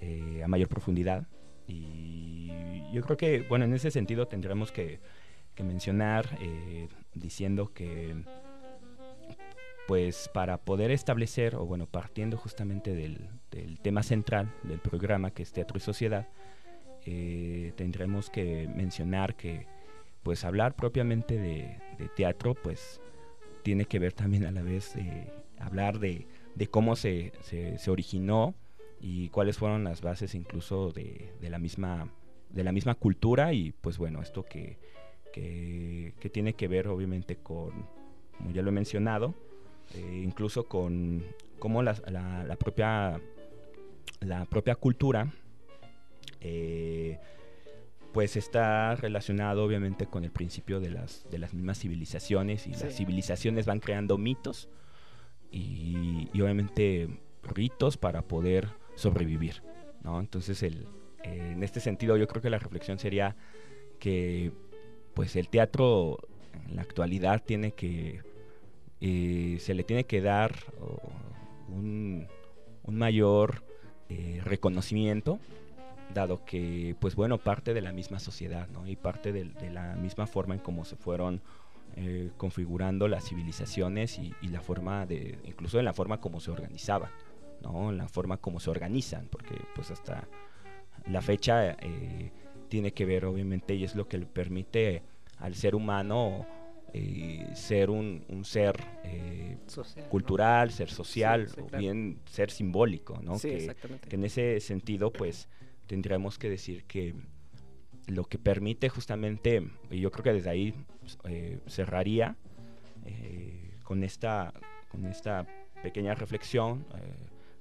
eh, 0.00 0.42
a 0.42 0.48
mayor 0.48 0.68
profundidad 0.68 1.26
y 1.66 2.50
yo 2.92 3.02
creo 3.02 3.16
que 3.16 3.42
bueno 3.42 3.64
en 3.64 3.74
ese 3.74 3.90
sentido 3.90 4.26
tendremos 4.26 4.72
que, 4.72 5.00
mencionar 5.60 6.38
eh, 6.40 6.88
diciendo 7.12 7.70
que 7.74 8.16
pues 9.86 10.30
para 10.32 10.56
poder 10.56 10.90
establecer 10.90 11.54
o 11.54 11.66
bueno 11.66 11.84
partiendo 11.84 12.38
justamente 12.38 12.94
del, 12.94 13.28
tema 13.82 14.02
central 14.02 14.50
del 14.62 14.78
programa 14.78 15.32
que 15.32 15.42
es 15.42 15.52
teatro 15.52 15.76
y 15.76 15.80
sociedad 15.80 16.28
eh, 17.04 17.74
tendremos 17.76 18.30
que 18.30 18.70
mencionar 18.74 19.34
que 19.34 19.66
pues 20.22 20.46
hablar 20.46 20.74
propiamente 20.74 21.36
de, 21.36 21.76
teatro 22.16 22.54
pues 22.54 23.02
tiene 23.62 23.84
que 23.84 23.98
ver 23.98 24.14
también 24.14 24.46
a 24.46 24.52
la 24.52 24.62
vez 24.62 24.96
eh, 24.96 25.30
hablar 25.58 25.98
de, 25.98 26.26
cómo 26.70 26.96
se, 26.96 27.32
se 27.42 27.90
originó 27.90 28.54
y 29.00 29.28
cuáles 29.30 29.56
fueron 29.58 29.84
las 29.84 30.02
bases 30.02 30.34
incluso 30.34 30.92
de, 30.92 31.32
de 31.40 31.50
la 31.50 31.58
misma 31.58 32.12
de 32.50 32.64
la 32.64 32.72
misma 32.72 32.94
cultura 32.94 33.52
y 33.52 33.72
pues 33.72 33.96
bueno 33.98 34.20
esto 34.20 34.44
que, 34.44 34.78
que, 35.32 36.12
que 36.20 36.28
tiene 36.30 36.52
que 36.54 36.68
ver 36.68 36.88
obviamente 36.88 37.36
con 37.36 37.86
como 38.36 38.50
ya 38.52 38.62
lo 38.62 38.68
he 38.70 38.72
mencionado 38.72 39.34
eh, 39.94 40.22
incluso 40.24 40.64
con 40.66 41.22
cómo 41.58 41.82
la, 41.82 41.94
la- 42.10 42.44
la 42.44 42.56
propia 42.56 43.20
la 44.20 44.44
propia 44.46 44.74
cultura 44.74 45.32
eh, 46.40 47.18
pues 48.12 48.36
está 48.36 48.96
relacionado 48.96 49.64
obviamente 49.64 50.06
con 50.06 50.24
el 50.24 50.30
principio 50.32 50.80
de 50.80 50.90
las, 50.90 51.24
de 51.30 51.38
las 51.38 51.54
mismas 51.54 51.78
civilizaciones 51.78 52.66
y 52.66 52.74
Sí. 52.74 52.84
las 52.84 52.94
civilizaciones 52.96 53.66
van 53.66 53.78
creando 53.80 54.18
mitos 54.18 54.68
y, 55.52 56.28
y 56.32 56.40
obviamente 56.40 57.08
ritos 57.44 57.96
para 57.96 58.22
poder 58.22 58.68
sobrevivir, 59.00 59.62
¿no? 60.04 60.20
Entonces 60.20 60.62
el, 60.62 60.86
eh, 61.24 61.52
en 61.52 61.62
este 61.62 61.80
sentido 61.80 62.16
yo 62.16 62.26
creo 62.26 62.42
que 62.42 62.50
la 62.50 62.58
reflexión 62.58 62.98
sería 62.98 63.36
que 63.98 64.52
pues 65.14 65.36
el 65.36 65.48
teatro 65.48 66.18
en 66.68 66.76
la 66.76 66.82
actualidad 66.82 67.42
tiene 67.44 67.72
que 67.72 68.22
eh, 69.00 69.56
se 69.60 69.74
le 69.74 69.82
tiene 69.84 70.04
que 70.04 70.20
dar 70.20 70.54
un, 71.68 72.26
mayor 72.86 73.62
eh, 74.08 74.40
reconocimiento 74.44 75.38
dado 76.12 76.44
que 76.44 76.96
pues 76.98 77.14
bueno 77.14 77.38
parte 77.38 77.72
de 77.72 77.80
la 77.80 77.92
misma 77.92 78.18
sociedad 78.18 78.66
y 78.84 78.96
parte 78.96 79.32
de, 79.32 79.70
la 79.70 79.94
misma 79.94 80.26
forma 80.26 80.54
en 80.54 80.60
cómo 80.60 80.84
se 80.84 80.96
fueron 80.96 81.40
configurando 82.36 83.08
las 83.08 83.28
civilizaciones 83.28 84.18
y, 84.18 84.32
y 84.42 84.48
la 84.48 84.60
forma 84.60 85.06
de 85.06 85.38
incluso 85.44 85.78
en 85.78 85.84
la 85.84 85.92
forma 85.92 86.20
como 86.20 86.40
se 86.40 86.50
organizaban 86.50 87.10
no 87.62 87.90
en 87.90 87.98
la 87.98 88.08
forma 88.08 88.36
como 88.38 88.60
se 88.60 88.70
organizan 88.70 89.28
porque 89.30 89.54
pues 89.74 89.90
hasta 89.90 90.26
la 91.06 91.22
fecha 91.22 91.72
eh, 91.80 92.32
tiene 92.68 92.92
que 92.92 93.04
ver 93.04 93.24
obviamente 93.24 93.74
y 93.74 93.84
es 93.84 93.94
lo 93.94 94.08
que 94.08 94.18
le 94.18 94.26
permite 94.26 95.02
al 95.38 95.54
ser 95.54 95.74
humano 95.74 96.46
eh, 96.92 97.46
ser 97.54 97.88
un, 97.88 98.24
un 98.28 98.44
ser 98.44 98.76
eh, 99.04 99.58
Social, 99.66 100.04
¿no? 100.04 100.10
cultural, 100.10 100.70
ser 100.72 100.90
social 100.90 101.48
Sí, 101.48 101.54
sí, 101.54 101.60
o 101.60 101.66
claro. 101.66 101.80
bien 101.80 102.20
ser 102.26 102.50
simbólico, 102.50 103.20
¿no? 103.22 103.38
Sí, 103.38 103.68
que, 104.08 104.16
en 104.16 104.24
ese 104.24 104.58
sentido, 104.58 105.12
pues, 105.12 105.48
tendríamos 105.86 106.36
que 106.36 106.50
decir 106.50 106.84
que 106.84 107.14
lo 108.08 108.24
que 108.24 108.38
permite 108.38 108.88
justamente, 108.88 109.68
y 109.88 110.00
yo 110.00 110.10
creo 110.10 110.24
que 110.24 110.32
desde 110.32 110.50
ahí 110.50 110.74
eh, 111.28 111.60
cerraría 111.68 112.36
con, 113.84 114.02
esta, 114.02 114.52
con 114.88 115.06
esta 115.06 115.46
pequeña 115.82 116.14
reflexión 116.14 116.84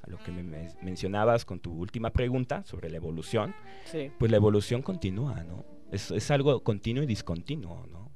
a 0.02 0.10
lo 0.10 0.18
que 0.18 0.32
me 0.32 0.44
me- 0.44 0.70
mencionabas 0.82 1.46
con 1.46 1.60
tu 1.60 1.74
última 1.74 2.10
pregunta 2.12 2.64
sobre 2.66 2.90
la 2.90 2.98
evolución, 2.98 3.54
Sí, 3.86 4.12
pues 4.18 4.32
la 4.32 4.38
evolución 4.38 4.82
continúa, 4.82 5.44
¿no? 5.44 5.66
Es, 5.92 6.12
es 6.12 6.30
algo 6.32 6.62
continuo 6.64 7.04
y 7.04 7.08
discontinuo, 7.08 7.86
¿no? 7.88 8.10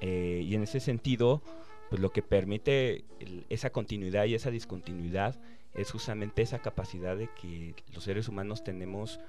Eh, 0.00 0.42
y 0.44 0.54
en 0.54 0.62
ese 0.62 0.80
sentido, 0.80 1.42
pues 1.90 2.00
lo 2.00 2.10
que 2.10 2.22
permite 2.22 3.04
el- 3.20 3.44
esa 3.50 3.70
continuidad 3.70 4.24
y 4.24 4.34
esa 4.34 4.50
discontinuidad 4.50 5.38
es 5.74 5.90
justamente 5.90 6.42
esa 6.42 6.58
capacidad 6.58 7.16
de 7.16 7.28
que 7.40 7.74
los 7.94 8.04
seres 8.04 8.28
humanos 8.28 8.62
tenemos 8.64 9.20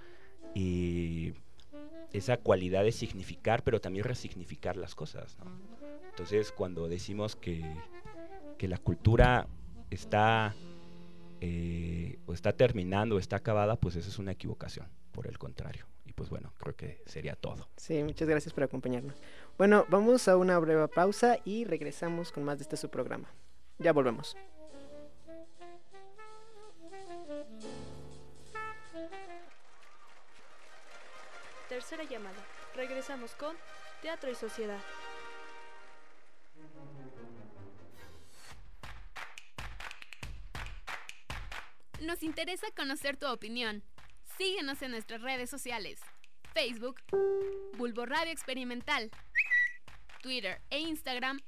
eh, 0.55 1.33
esa 2.11 2.37
cualidad 2.37 2.83
de 2.83 2.91
significar, 2.91 3.63
pero 3.63 3.81
también 3.81 4.05
resignificar 4.05 4.77
las 4.77 4.93
cosas, 4.95 5.37
¿no? 5.39 5.45
Entonces, 6.11 6.51
cuando 6.51 6.87
decimos 6.87 7.35
que, 7.35 7.63
que 8.57 8.67
la 8.67 8.77
cultura 8.77 9.47
está 9.89 10.55
eh, 11.45 12.19
o 12.25 12.33
está 12.33 12.53
terminando 12.53 13.15
o 13.15 13.19
está 13.19 13.35
acabada, 13.35 13.75
pues 13.75 13.97
eso 13.97 14.07
es 14.07 14.17
una 14.17 14.31
equivocación, 14.31 14.87
por 15.11 15.27
el 15.27 15.37
contrario. 15.37 15.85
Y 16.05 16.13
pues 16.13 16.29
bueno, 16.29 16.53
creo 16.57 16.73
que 16.73 17.01
sería 17.05 17.35
todo. 17.35 17.67
sí, 17.75 18.01
muchas 18.01 18.29
gracias 18.29 18.53
por 18.53 18.63
acompañarnos. 18.63 19.15
Bueno, 19.57 19.85
vamos 19.89 20.29
a 20.29 20.37
una 20.37 20.57
breve 20.59 20.87
pausa 20.87 21.39
y 21.43 21.65
regresamos 21.65 22.31
con 22.31 22.45
más 22.45 22.59
de 22.59 22.63
este 22.63 22.77
su 22.77 22.89
programa. 22.89 23.27
Ya 23.77 23.91
volvemos. 23.91 24.37
Tercera 31.67 32.05
llamada. 32.05 32.39
Regresamos 32.73 33.35
con 33.35 33.53
Teatro 34.01 34.31
y 34.31 34.35
Sociedad. 34.35 34.79
Nos 42.03 42.21
interesa 42.21 42.67
conocer 42.75 43.15
tu 43.15 43.27
opinión. 43.27 43.81
Síguenos 44.37 44.81
en 44.81 44.91
nuestras 44.91 45.21
redes 45.21 45.49
sociales. 45.49 46.01
Facebook, 46.53 46.99
Bulbo 47.77 48.05
Radio 48.05 48.33
Experimental. 48.33 49.09
Twitter 50.21 50.61
e 50.69 50.79
Instagram, 50.79 51.39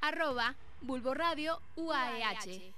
arroba 0.00 0.56
Bulbo 0.80 1.14
Radio 1.14 1.60
UAEH. 1.76 2.74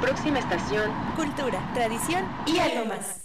Próxima 0.00 0.38
estación, 0.38 0.90
cultura, 1.14 1.72
tradición 1.74 2.26
y 2.46 2.58
algo 2.58 2.86
más. 2.86 3.23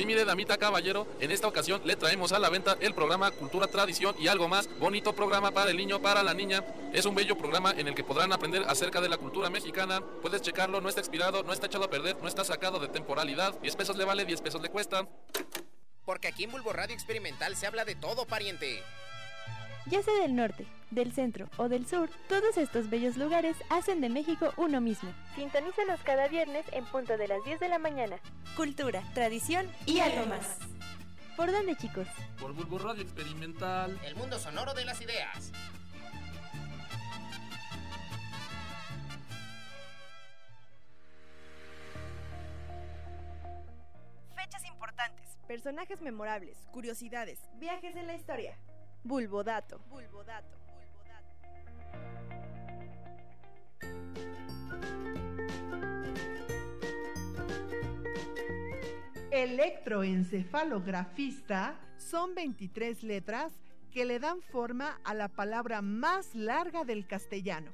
Sí, 0.00 0.06
mire, 0.06 0.24
damita 0.24 0.56
caballero, 0.56 1.06
en 1.20 1.30
esta 1.30 1.46
ocasión 1.46 1.82
le 1.84 1.94
traemos 1.94 2.32
a 2.32 2.38
la 2.38 2.48
venta 2.48 2.74
el 2.80 2.94
programa 2.94 3.30
Cultura, 3.32 3.66
Tradición 3.66 4.16
y 4.18 4.28
algo 4.28 4.48
más. 4.48 4.66
Bonito 4.78 5.14
programa 5.14 5.50
para 5.50 5.70
el 5.70 5.76
niño, 5.76 6.00
para 6.00 6.22
la 6.22 6.32
niña. 6.32 6.64
Es 6.94 7.04
un 7.04 7.14
bello 7.14 7.36
programa 7.36 7.72
en 7.72 7.86
el 7.86 7.94
que 7.94 8.02
podrán 8.02 8.32
aprender 8.32 8.64
acerca 8.66 9.02
de 9.02 9.10
la 9.10 9.18
cultura 9.18 9.50
mexicana. 9.50 10.00
Puedes 10.22 10.40
checarlo, 10.40 10.80
no 10.80 10.88
está 10.88 11.02
expirado, 11.02 11.42
no 11.42 11.52
está 11.52 11.66
echado 11.66 11.84
a 11.84 11.90
perder, 11.90 12.16
no 12.22 12.28
está 12.28 12.44
sacado 12.44 12.78
de 12.78 12.88
temporalidad. 12.88 13.52
10 13.60 13.76
pesos 13.76 13.94
le 13.98 14.06
vale, 14.06 14.24
10 14.24 14.40
pesos 14.40 14.62
le 14.62 14.70
cuesta. 14.70 15.06
Porque 16.06 16.28
aquí 16.28 16.44
en 16.44 16.52
Bulbo 16.52 16.72
Radio 16.72 16.94
Experimental 16.94 17.54
se 17.54 17.66
habla 17.66 17.84
de 17.84 17.94
todo, 17.94 18.24
pariente. 18.24 18.82
Ya 19.86 20.02
sea 20.02 20.14
del 20.20 20.36
norte, 20.36 20.66
del 20.90 21.12
centro 21.12 21.48
o 21.56 21.68
del 21.68 21.86
sur, 21.86 22.10
todos 22.28 22.56
estos 22.58 22.90
bellos 22.90 23.16
lugares 23.16 23.56
hacen 23.70 24.00
de 24.00 24.08
México 24.08 24.52
uno 24.56 24.80
mismo. 24.80 25.10
Sintonízanos 25.34 26.00
cada 26.02 26.28
viernes 26.28 26.66
en 26.72 26.84
punto 26.84 27.16
de 27.16 27.28
las 27.28 27.42
10 27.44 27.60
de 27.60 27.68
la 27.68 27.78
mañana. 27.78 28.16
Cultura, 28.56 29.02
tradición 29.14 29.66
y 29.86 30.00
algo 30.00 30.26
más. 30.26 30.58
¿Por 31.36 31.50
dónde, 31.50 31.74
chicos? 31.76 32.06
Por 32.38 32.52
Bulbo 32.52 32.78
Radio 32.78 33.02
Experimental. 33.02 33.98
El 34.04 34.14
mundo 34.16 34.38
sonoro 34.38 34.74
de 34.74 34.84
las 34.84 35.00
ideas. 35.00 35.52
Fechas 44.36 44.64
importantes, 44.66 45.38
personajes 45.48 46.02
memorables, 46.02 46.58
curiosidades, 46.72 47.38
viajes 47.58 47.96
en 47.96 48.06
la 48.06 48.14
historia. 48.14 48.54
Bulbodato. 49.02 49.80
Bulbodato. 49.88 50.58
Electroencefalografista 59.30 61.78
son 61.96 62.34
23 62.34 63.02
letras 63.04 63.52
que 63.90 64.04
le 64.04 64.18
dan 64.18 64.42
forma 64.42 65.00
a 65.04 65.14
la 65.14 65.28
palabra 65.28 65.80
más 65.82 66.34
larga 66.34 66.84
del 66.84 67.06
castellano. 67.06 67.70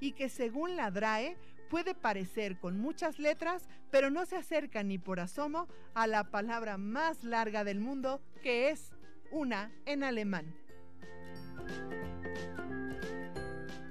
Y 0.00 0.12
que 0.12 0.28
según 0.28 0.76
la 0.76 0.90
DRAE 0.90 1.36
puede 1.68 1.94
parecer 1.94 2.58
con 2.58 2.80
muchas 2.80 3.18
letras, 3.18 3.68
pero 3.90 4.08
no 4.08 4.24
se 4.24 4.36
acerca 4.36 4.82
ni 4.82 4.98
por 4.98 5.20
asomo 5.20 5.68
a 5.94 6.06
la 6.06 6.30
palabra 6.30 6.78
más 6.78 7.22
larga 7.22 7.64
del 7.64 7.80
mundo, 7.80 8.20
que 8.42 8.70
es 8.70 8.92
una 9.30 9.72
en 9.86 10.02
alemán. 10.02 10.54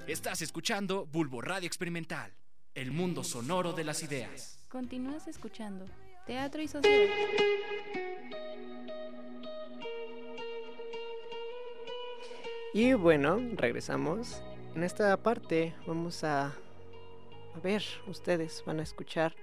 Estás 0.07 0.41
escuchando 0.41 1.05
Bulbo 1.05 1.41
Radio 1.41 1.67
Experimental, 1.67 2.33
el 2.73 2.91
mundo 2.91 3.23
sonoro 3.23 3.73
de 3.73 3.83
las 3.83 4.03
ideas. 4.03 4.65
Continúas 4.69 5.27
escuchando 5.27 5.85
Teatro 6.25 6.61
y 6.61 6.67
Sociedad. 6.67 7.15
Y 12.73 12.93
bueno, 12.93 13.39
regresamos. 13.55 14.43
En 14.75 14.83
esta 14.83 15.15
parte 15.17 15.73
vamos 15.87 16.23
a, 16.23 16.47
a 16.47 17.59
ver, 17.63 17.83
ustedes 18.07 18.63
van 18.65 18.79
a 18.79 18.83
escuchar 18.83 19.35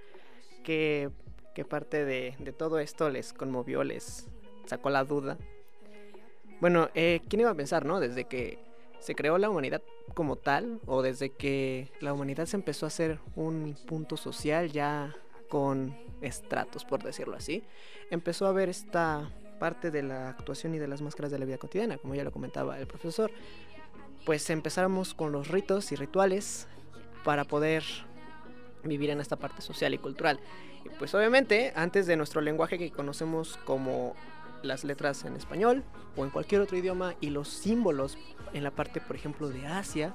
qué, 0.63 1.11
qué 1.55 1.65
parte 1.65 2.05
de, 2.05 2.37
de 2.39 2.53
todo 2.53 2.79
esto 2.79 3.11
les 3.11 3.33
conmovió, 3.33 3.83
les 3.83 4.29
sacó 4.67 4.91
la 4.91 5.05
duda. 5.05 5.39
Bueno, 6.61 6.89
eh, 6.95 7.21
¿quién 7.29 7.41
iba 7.41 7.51
a 7.51 7.55
pensar, 7.55 7.85
no? 7.85 8.01
Desde 8.01 8.25
que 8.25 8.59
se 9.01 9.15
creó 9.15 9.39
la 9.39 9.51
humanidad 9.51 9.83
como 10.15 10.37
tal, 10.37 10.81
o 10.87 11.03
desde 11.03 11.31
que 11.31 11.93
la 12.01 12.13
humanidad 12.13 12.47
se 12.47 12.57
empezó 12.57 12.87
a 12.87 12.89
hacer 12.89 13.19
un 13.35 13.77
punto 13.87 14.17
social 14.17 14.73
ya 14.73 15.15
con 15.49 15.95
estratos, 16.23 16.85
por 16.85 17.03
decirlo 17.03 17.37
así, 17.37 17.63
empezó 18.11 18.47
a 18.47 18.53
ver 18.53 18.69
esta 18.69 19.31
parte 19.61 19.91
de 19.91 20.03
la 20.03 20.31
actuación 20.31 20.75
y 20.75 20.79
de 20.79 20.89
las 20.89 21.03
máscaras 21.03 21.31
de 21.31 21.39
la 21.39 21.45
vida 21.45 21.59
cotidiana, 21.59 21.99
como 21.99 22.15
ya 22.15 22.25
lo 22.25 22.33
comentaba 22.33 22.79
el 22.79 22.87
profesor. 22.87 23.31
Pues 24.25 24.49
empezáramos 24.51 25.15
con 25.15 25.33
los 25.33 25.49
ritos 25.49 25.93
y 25.93 25.97
rituales 25.97 26.67
para 27.25 27.45
poder 27.45 27.85
vivir 28.83 29.11
en 29.11 29.21
esta 29.21 29.37
parte 29.37 29.63
social 29.63 29.95
y 29.95 29.99
cultural. 29.99 30.41
Y 30.85 30.89
pues 30.99 31.15
obviamente, 31.15 31.73
antes 31.77 32.07
de 32.07 32.17
nuestro 32.17 32.41
lenguaje 32.41 32.79
que 32.79 32.91
conocemos 32.91 33.59
como 33.65 34.15
las 34.63 34.85
letras 34.85 35.25
en 35.25 35.37
español 35.37 35.85
o 36.17 36.25
en 36.25 36.31
cualquier 36.31 36.61
otro 36.61 36.77
idioma 36.77 37.15
y 37.21 37.31
los 37.31 37.49
símbolos 37.49 38.19
en 38.53 38.65
la 38.65 38.71
parte, 38.71 39.01
por 39.01 39.17
ejemplo, 39.17 39.49
de 39.49 39.67
Asia, 39.67 40.15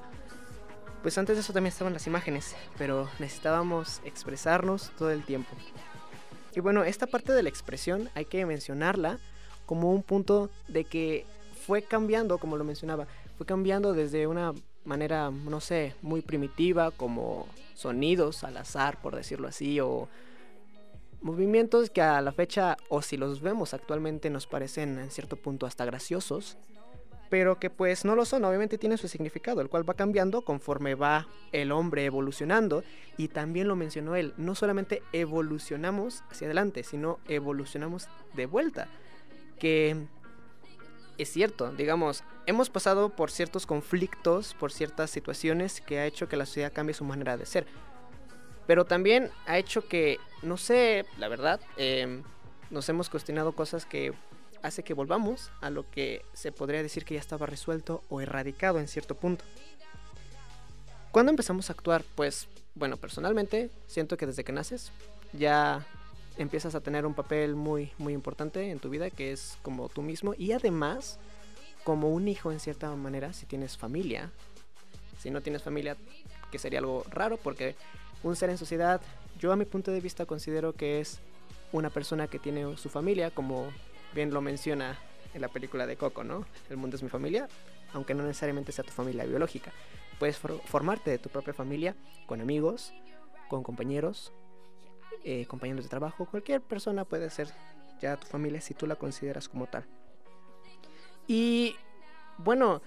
pues 1.02 1.18
antes 1.18 1.36
de 1.36 1.40
eso 1.40 1.52
también 1.52 1.72
estaban 1.72 1.92
las 1.92 2.06
imágenes, 2.06 2.54
pero 2.78 3.08
necesitábamos 3.18 4.00
expresarnos 4.04 4.92
todo 4.96 5.10
el 5.10 5.24
tiempo. 5.24 5.50
Y 6.54 6.60
bueno, 6.60 6.84
esta 6.84 7.06
parte 7.06 7.32
de 7.32 7.42
la 7.42 7.48
expresión 7.48 8.08
hay 8.14 8.24
que 8.24 8.46
mencionarla 8.46 9.18
como 9.66 9.90
un 9.90 10.02
punto 10.02 10.50
de 10.68 10.84
que 10.84 11.26
fue 11.66 11.82
cambiando, 11.82 12.38
como 12.38 12.56
lo 12.56 12.64
mencionaba, 12.64 13.06
fue 13.36 13.46
cambiando 13.46 13.94
desde 13.94 14.26
una 14.26 14.52
manera, 14.84 15.30
no 15.30 15.60
sé, 15.60 15.94
muy 16.02 16.20
primitiva, 16.20 16.90
como 16.90 17.48
sonidos 17.74 18.44
al 18.44 18.56
azar, 18.56 19.00
por 19.00 19.16
decirlo 19.16 19.48
así, 19.48 19.80
o 19.80 20.08
movimientos 21.22 21.90
que 21.90 22.02
a 22.02 22.20
la 22.20 22.32
fecha, 22.32 22.76
o 22.88 23.02
si 23.02 23.16
los 23.16 23.40
vemos 23.40 23.74
actualmente, 23.74 24.30
nos 24.30 24.46
parecen 24.46 24.98
en 24.98 25.10
cierto 25.10 25.36
punto 25.36 25.66
hasta 25.66 25.84
graciosos, 25.84 26.58
pero 27.30 27.58
que 27.58 27.70
pues 27.70 28.04
no 28.04 28.14
lo 28.14 28.26
son, 28.26 28.44
obviamente 28.44 28.76
tienen 28.76 28.98
su 28.98 29.08
significado, 29.08 29.62
el 29.62 29.70
cual 29.70 29.88
va 29.88 29.94
cambiando 29.94 30.42
conforme 30.42 30.94
va 30.94 31.28
el 31.52 31.72
hombre 31.72 32.04
evolucionando, 32.04 32.84
y 33.16 33.28
también 33.28 33.68
lo 33.68 33.76
mencionó 33.76 34.16
él, 34.16 34.34
no 34.36 34.54
solamente 34.54 35.02
evolucionamos 35.12 36.24
hacia 36.30 36.46
adelante, 36.46 36.82
sino 36.82 37.20
evolucionamos 37.28 38.08
de 38.34 38.46
vuelta, 38.46 38.88
que 39.58 39.96
es 41.18 41.30
cierto, 41.30 41.72
digamos, 41.72 42.24
hemos 42.46 42.68
pasado 42.68 43.10
por 43.10 43.30
ciertos 43.30 43.64
conflictos, 43.64 44.54
por 44.54 44.72
ciertas 44.72 45.10
situaciones 45.10 45.80
que 45.80 46.00
ha 46.00 46.06
hecho 46.06 46.28
que 46.28 46.36
la 46.36 46.46
sociedad 46.46 46.72
cambie 46.72 46.94
su 46.94 47.04
manera 47.04 47.36
de 47.36 47.46
ser, 47.46 47.66
pero 48.66 48.84
también 48.84 49.30
ha 49.46 49.58
hecho 49.58 49.86
que, 49.88 50.18
no 50.42 50.56
sé, 50.56 51.04
la 51.18 51.28
verdad, 51.28 51.60
eh, 51.76 52.22
nos 52.70 52.88
hemos 52.88 53.10
cuestionado 53.10 53.52
cosas 53.52 53.84
que 53.84 54.12
hace 54.62 54.82
que 54.82 54.94
volvamos 54.94 55.50
a 55.60 55.70
lo 55.70 55.90
que 55.90 56.24
se 56.32 56.52
podría 56.52 56.82
decir 56.82 57.04
que 57.04 57.14
ya 57.14 57.20
estaba 57.20 57.46
resuelto 57.46 58.02
o 58.08 58.20
erradicado 58.20 58.78
en 58.78 58.88
cierto 58.88 59.14
punto. 59.14 59.44
¿Cuándo 61.10 61.30
empezamos 61.30 61.68
a 61.68 61.74
actuar? 61.74 62.04
Pues, 62.14 62.48
bueno, 62.74 62.96
personalmente 62.96 63.70
siento 63.86 64.16
que 64.16 64.26
desde 64.26 64.44
que 64.44 64.52
naces 64.52 64.92
ya 65.32 65.84
empiezas 66.38 66.74
a 66.74 66.80
tener 66.80 67.04
un 67.04 67.14
papel 67.14 67.54
muy, 67.54 67.92
muy 67.98 68.14
importante 68.14 68.70
en 68.70 68.78
tu 68.78 68.88
vida, 68.88 69.10
que 69.10 69.32
es 69.32 69.58
como 69.62 69.88
tú 69.88 70.00
mismo, 70.00 70.34
y 70.38 70.52
además 70.52 71.18
como 71.84 72.08
un 72.10 72.28
hijo 72.28 72.52
en 72.52 72.60
cierta 72.60 72.94
manera, 72.94 73.32
si 73.32 73.46
tienes 73.46 73.76
familia. 73.76 74.30
Si 75.18 75.30
no 75.30 75.40
tienes 75.40 75.62
familia, 75.62 75.96
que 76.50 76.58
sería 76.58 76.78
algo 76.78 77.04
raro, 77.10 77.36
porque 77.36 77.76
un 78.22 78.36
ser 78.36 78.50
en 78.50 78.58
sociedad, 78.58 79.00
yo 79.38 79.52
a 79.52 79.56
mi 79.56 79.64
punto 79.64 79.90
de 79.90 80.00
vista 80.00 80.26
considero 80.26 80.74
que 80.74 81.00
es 81.00 81.20
una 81.72 81.90
persona 81.90 82.28
que 82.28 82.38
tiene 82.38 82.76
su 82.76 82.88
familia, 82.88 83.30
como 83.30 83.72
bien 84.14 84.32
lo 84.32 84.40
menciona 84.40 84.98
en 85.34 85.40
la 85.40 85.48
película 85.48 85.86
de 85.86 85.96
Coco, 85.96 86.24
¿no? 86.24 86.44
El 86.70 86.76
mundo 86.76 86.96
es 86.96 87.02
mi 87.02 87.08
familia, 87.08 87.48
aunque 87.92 88.14
no 88.14 88.22
necesariamente 88.22 88.72
sea 88.72 88.84
tu 88.84 88.92
familia 88.92 89.24
biológica. 89.24 89.72
Puedes 90.18 90.38
formarte 90.38 91.10
de 91.10 91.18
tu 91.18 91.28
propia 91.30 91.54
familia 91.54 91.96
con 92.26 92.40
amigos, 92.40 92.92
con 93.48 93.62
compañeros, 93.62 94.32
eh, 95.24 95.46
compañeros 95.46 95.84
de 95.84 95.88
trabajo, 95.88 96.26
cualquier 96.26 96.60
persona 96.60 97.04
puede 97.04 97.30
ser 97.30 97.48
ya 98.00 98.16
tu 98.16 98.26
familia 98.26 98.60
si 98.60 98.74
tú 98.74 98.86
la 98.86 98.96
consideras 98.96 99.48
como 99.48 99.66
tal. 99.66 99.84
Y 101.26 101.76
bueno, 102.38 102.82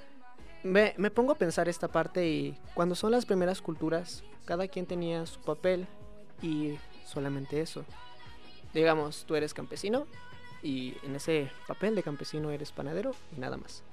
me, 0.65 0.95
me, 0.97 1.11
pongo 1.11 1.33
a 1.33 1.37
pensar 1.37 1.69
esta 1.69 1.87
parte 1.87 2.27
y 2.27 2.57
cuando 2.73 2.95
son 2.95 3.11
las 3.11 3.25
primeras 3.25 3.61
culturas, 3.61 4.23
cada 4.45 4.67
quien 4.67 4.87
tenía 4.87 5.25
su 5.27 5.39
papel 5.41 5.87
y 6.41 6.79
solamente 7.05 7.61
eso. 7.61 7.85
Digamos, 8.73 9.25
tú 9.27 9.35
eres 9.35 9.53
campesino 9.53 10.07
y 10.63 10.97
en 11.03 11.15
ese 11.15 11.51
papel 11.67 11.93
de 11.93 12.01
campesino 12.01 12.49
eres 12.49 12.71
panadero 12.71 13.11
y 13.37 13.39
nada 13.39 13.57
más. 13.57 13.83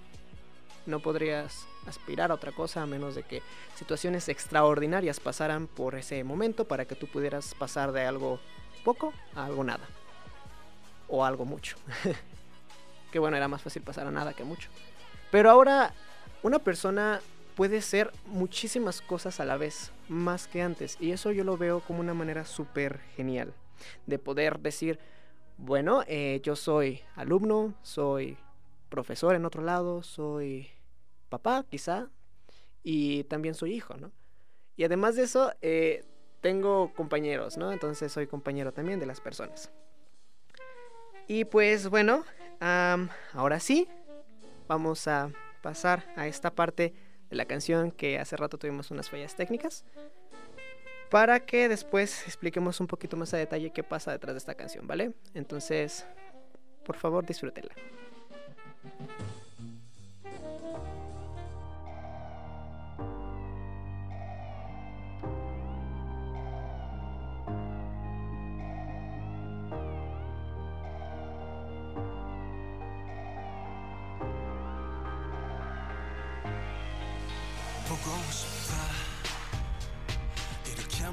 No 0.87 1.01
podrías 1.01 1.67
aspirar 1.87 2.31
a 2.31 2.35
otra 2.35 2.53
cosa 2.53 2.83
a 2.83 2.87
menos 2.87 3.15
de 3.15 3.23
que 3.23 3.43
situaciones 3.77 4.31
extraordinarias 4.31 5.21
pasaran 5.21 5.67
por 5.67 5.95
ese 5.95 6.25
momento 6.25 6.67
para 6.67 6.87
que 6.87 6.97
tú 6.97 7.07
pudieras 7.07 7.55
pasar 7.55 7.93
de 7.93 8.07
algo 8.07 8.41
poco 8.83 9.13
a 9.37 9.45
algo 9.45 9.63
nada. 9.63 9.87
O 11.07 11.23
algo 11.23 11.45
mucho. 11.45 11.77
que 13.13 13.19
bueno, 13.19 13.37
era 13.37 13.47
más 13.47 13.61
fácil 13.61 13.83
pasar 13.83 14.07
a 14.07 14.11
nada 14.11 14.33
que 14.33 14.43
mucho. 14.43 14.71
Pero 15.31 15.51
ahora 15.51 15.93
una 16.43 16.59
persona 16.59 17.21
puede 17.55 17.81
ser 17.83 18.13
muchísimas 18.27 19.01
cosas 19.01 19.41
a 19.41 19.45
la 19.45 19.57
vez, 19.57 19.93
más 20.09 20.49
que 20.49 20.63
antes. 20.63 20.97
Y 21.01 21.13
eso 21.13 21.33
yo 21.33 21.45
lo 21.45 21.57
veo 21.57 21.81
como 21.81 22.01
una 22.01 22.15
manera 22.15 22.45
súper 22.45 23.01
genial 23.17 23.53
de 24.07 24.19
poder 24.19 24.59
decir, 24.61 24.99
bueno, 25.59 26.03
eh, 26.07 26.41
yo 26.43 26.57
soy 26.57 27.01
alumno, 27.15 27.75
soy 27.83 28.37
profesor 28.89 29.35
en 29.35 29.45
otro 29.45 29.63
lado, 29.63 30.03
soy 30.03 30.69
papá 31.29 31.65
quizá, 31.69 32.09
y 32.83 33.25
también 33.25 33.55
soy 33.55 33.75
hijo, 33.75 33.97
¿no? 33.97 34.11
Y 34.77 34.85
además 34.85 35.17
de 35.17 35.23
eso, 35.23 35.53
eh, 35.61 36.05
tengo 36.41 36.93
compañeros, 36.95 37.57
¿no? 37.57 37.73
Entonces 37.73 38.11
soy 38.11 38.27
compañero 38.27 38.73
también 38.73 38.99
de 38.99 39.07
las 39.07 39.21
personas. 39.21 39.71
Y 41.29 41.45
pues 41.45 41.89
bueno, 41.89 42.25
ahora 43.33 43.61
sí, 43.61 43.89
vamos 44.67 45.07
a 45.07 45.31
pasar 45.63 46.13
a 46.17 46.27
esta 46.27 46.55
parte 46.55 46.93
de 47.31 47.37
la 47.37 47.47
canción 47.47 47.91
que 47.91 48.19
hace 48.19 48.37
rato 48.37 48.59
tuvimos 48.59 48.91
unas 48.91 49.09
fallas 49.09 49.35
técnicas 49.35 49.85
para 51.11 51.41
que 51.41 51.69
después 51.69 52.27
expliquemos 52.27 52.81
un 52.81 52.87
poquito 52.87 53.17
más 53.17 53.33
a 53.33 53.39
detalle 53.39 53.71
qué 53.71 53.83
pasa 53.83 54.13
detrás 54.13 54.35
de 54.35 54.39
esta 54.39 54.55
canción, 54.55 54.87
¿vale? 54.87 55.13
Entonces, 55.35 56.07
por 56.85 56.97
favor, 56.97 57.25
disfrútenla. 57.25 57.75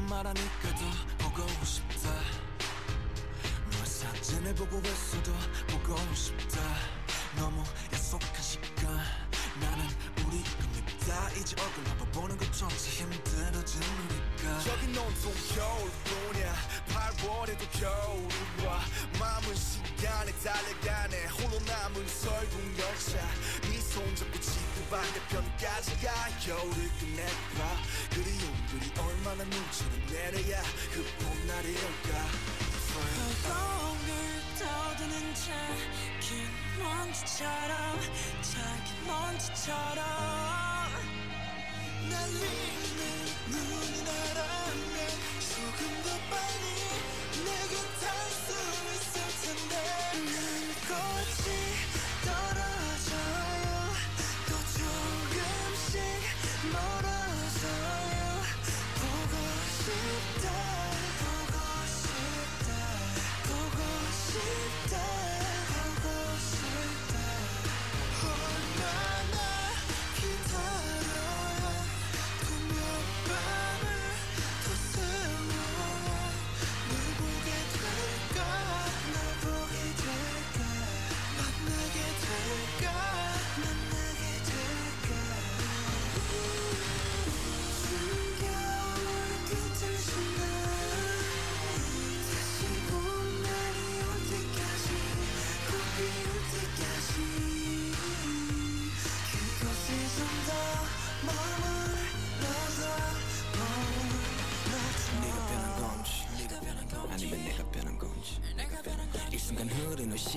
말하니까 0.10 0.76
더 1.20 1.30
보고 1.30 1.64
싶다. 1.64 2.10
너의 3.72 3.86
사진을 3.86 4.56
보고 4.56 4.80
있어도 4.80 5.32
보고 5.68 5.96
싶다. 6.16 6.60
너무 7.38 7.64
약속한 7.94 8.42
시간. 8.42 8.88
나는 9.62 9.86
우리 10.26 10.44
겁니다 11.10 11.30
이제 11.36 11.56
얼굴 11.60 11.84
한번 11.88 12.12
보는 12.12 12.38
것조차 12.38 12.68
우리가 12.68 14.60
저긴 14.64 14.96
온통 14.98 15.34
겨울뿐이야. 15.56 16.56
8월에도 16.90 17.72
겨울이 17.80 18.66
와 18.66 18.82
마음은 19.20 19.56
시간에 19.56 20.32
달려가네. 20.44 21.26
홀로 21.28 21.60
남은 21.66 22.08
설국 22.08 22.62
열차. 22.78 23.18
네 23.64 23.80
손 23.90 24.16
잡고 24.16 24.40
지구 24.40 24.86
반대편까지 24.92 25.98
가. 26.06 26.30
겨울을 26.46 26.90
끝내봐. 27.00 27.82
그리움들이 28.12 28.92
얼마나 29.00 29.44
눈처럼 29.44 30.06
내려야 30.12 30.62
그 30.94 31.04
봄날이 31.24 31.76
올까 31.76 32.69
허공을 33.00 34.10
떠드는 34.60 35.34
작은 35.36 36.28
먼지처럼 36.80 38.00
작은 38.42 39.08
먼지처럼 39.08 40.00
날리는 42.10 43.00
눈이 43.48 44.04
나라면 44.04 44.96
조금 45.40 45.80
더 46.04 46.08
빨리 46.30 46.79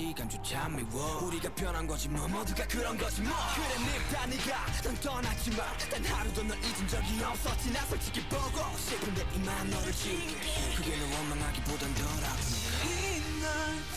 시간조차 0.03 0.67
미워. 0.67 1.19
우리가 1.23 1.49
변한 1.55 1.87
거지 1.87 2.09
뭐 2.09 2.27
모두가 2.27 2.67
그런 2.67 2.97
거지 2.97 3.21
뭐. 3.21 3.31
그래 3.55 3.67
늙다 3.85 4.25
네가 4.25 4.65
난 4.83 4.95
떠났지만 4.99 5.77
단 5.89 6.05
하루도 6.05 6.43
널 6.43 6.57
잊은 6.57 6.87
적이 6.89 7.23
없었지. 7.23 7.71
나 7.71 7.79
솔직히 7.85 8.21
보고 8.27 8.77
싶은데 8.77 9.25
이만 9.33 9.69
너를 9.69 9.93
지울게. 9.93 10.75
그게 10.75 10.97
널 10.97 11.09
원망하기보단 11.13 11.95
덜 11.95 12.05
아프니까 12.25 12.83
이날 12.83 13.47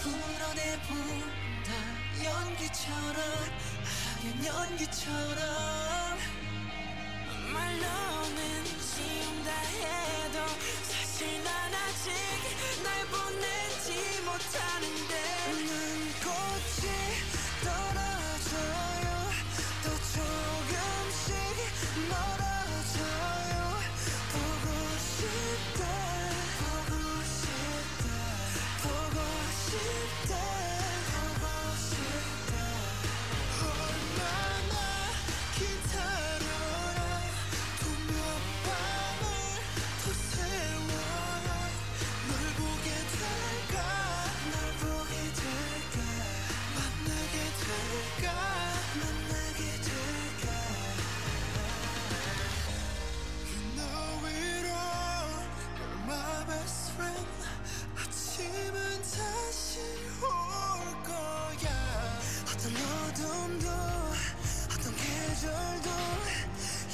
풀어내본다. 0.01 1.73
연기처럼 2.25 3.17
하얀 4.23 4.47
연기처럼. 4.47 6.19
말로는 7.53 8.65
지운다 8.65 9.51
해도 9.51 10.39
사실 10.83 11.43
난 11.43 11.75
아직 11.75 12.13
날 12.85 13.07
보내지 13.07 14.21
못하는데 14.23 15.26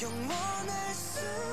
영원할 0.02 0.94
순 0.94 1.51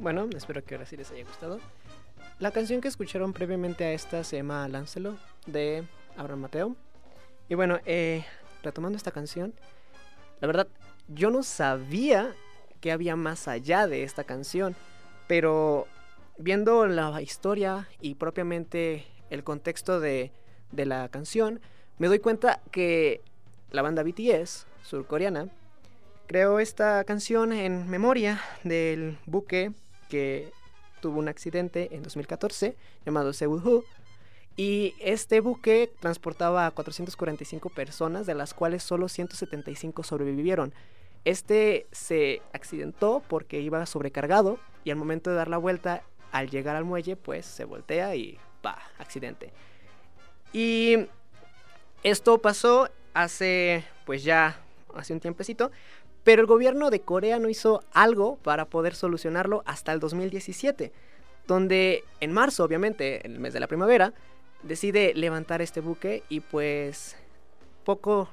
Bueno, 0.00 0.26
espero 0.34 0.64
que 0.64 0.74
ahora 0.76 0.86
sí 0.86 0.96
les 0.96 1.10
haya 1.10 1.24
gustado. 1.24 1.60
La 2.38 2.52
canción 2.52 2.80
que 2.80 2.88
escucharon 2.88 3.34
previamente 3.34 3.84
a 3.84 3.92
esta 3.92 4.24
se 4.24 4.38
llama 4.38 4.66
Láncelo 4.66 5.18
de 5.44 5.84
Abraham 6.16 6.40
Mateo. 6.40 6.76
Y 7.50 7.54
bueno, 7.54 7.80
eh, 7.84 8.24
retomando 8.62 8.96
esta 8.96 9.10
canción, 9.10 9.52
la 10.40 10.46
verdad, 10.46 10.68
yo 11.08 11.30
no 11.30 11.42
sabía 11.42 12.34
que 12.80 12.92
había 12.92 13.14
más 13.14 13.46
allá 13.46 13.86
de 13.86 14.02
esta 14.02 14.24
canción, 14.24 14.74
pero 15.28 15.86
viendo 16.38 16.86
la 16.86 17.20
historia 17.20 17.86
y 18.00 18.14
propiamente 18.14 19.04
el 19.28 19.44
contexto 19.44 20.00
de, 20.00 20.32
de 20.72 20.86
la 20.86 21.10
canción, 21.10 21.60
me 21.98 22.06
doy 22.06 22.20
cuenta 22.20 22.62
que 22.70 23.20
la 23.70 23.82
banda 23.82 24.02
BTS, 24.02 24.66
surcoreana, 24.82 25.50
creó 26.26 26.58
esta 26.58 27.04
canción 27.04 27.52
en 27.52 27.86
memoria 27.90 28.40
del 28.64 29.18
buque 29.26 29.74
que 30.10 30.52
tuvo 31.00 31.18
un 31.18 31.28
accidente 31.28 31.88
en 31.92 32.02
2014 32.02 32.76
llamado 33.06 33.32
Sewol 33.32 33.84
y 34.56 34.94
este 35.00 35.40
buque 35.40 35.90
transportaba 36.00 36.66
a 36.66 36.70
445 36.70 37.70
personas, 37.70 38.26
de 38.26 38.34
las 38.34 38.52
cuales 38.52 38.82
solo 38.82 39.08
175 39.08 40.02
sobrevivieron. 40.02 40.74
Este 41.24 41.86
se 41.92 42.42
accidentó 42.52 43.22
porque 43.28 43.60
iba 43.60 43.86
sobrecargado 43.86 44.58
y 44.84 44.90
al 44.90 44.96
momento 44.96 45.30
de 45.30 45.36
dar 45.36 45.48
la 45.48 45.56
vuelta, 45.56 46.02
al 46.32 46.50
llegar 46.50 46.76
al 46.76 46.84
muelle, 46.84 47.16
pues 47.16 47.46
se 47.46 47.64
voltea 47.64 48.14
y 48.16 48.38
pa, 48.60 48.78
accidente. 48.98 49.52
Y 50.52 51.06
esto 52.02 52.38
pasó 52.38 52.90
hace, 53.14 53.84
pues 54.04 54.24
ya, 54.24 54.60
hace 54.94 55.12
un 55.12 55.20
tiempecito, 55.20 55.70
pero 56.24 56.42
el 56.42 56.46
gobierno 56.46 56.90
de 56.90 57.00
Corea 57.00 57.38
no 57.38 57.48
hizo 57.48 57.82
algo 57.92 58.36
para 58.36 58.66
poder 58.66 58.94
solucionarlo 58.94 59.62
hasta 59.66 59.92
el 59.92 60.00
2017, 60.00 60.92
donde 61.46 62.04
en 62.20 62.32
marzo, 62.32 62.64
obviamente, 62.64 63.26
en 63.26 63.32
el 63.32 63.40
mes 63.40 63.52
de 63.52 63.60
la 63.60 63.66
primavera, 63.66 64.12
decide 64.62 65.14
levantar 65.14 65.62
este 65.62 65.80
buque 65.80 66.22
y 66.28 66.40
pues 66.40 67.16
poco, 67.84 68.28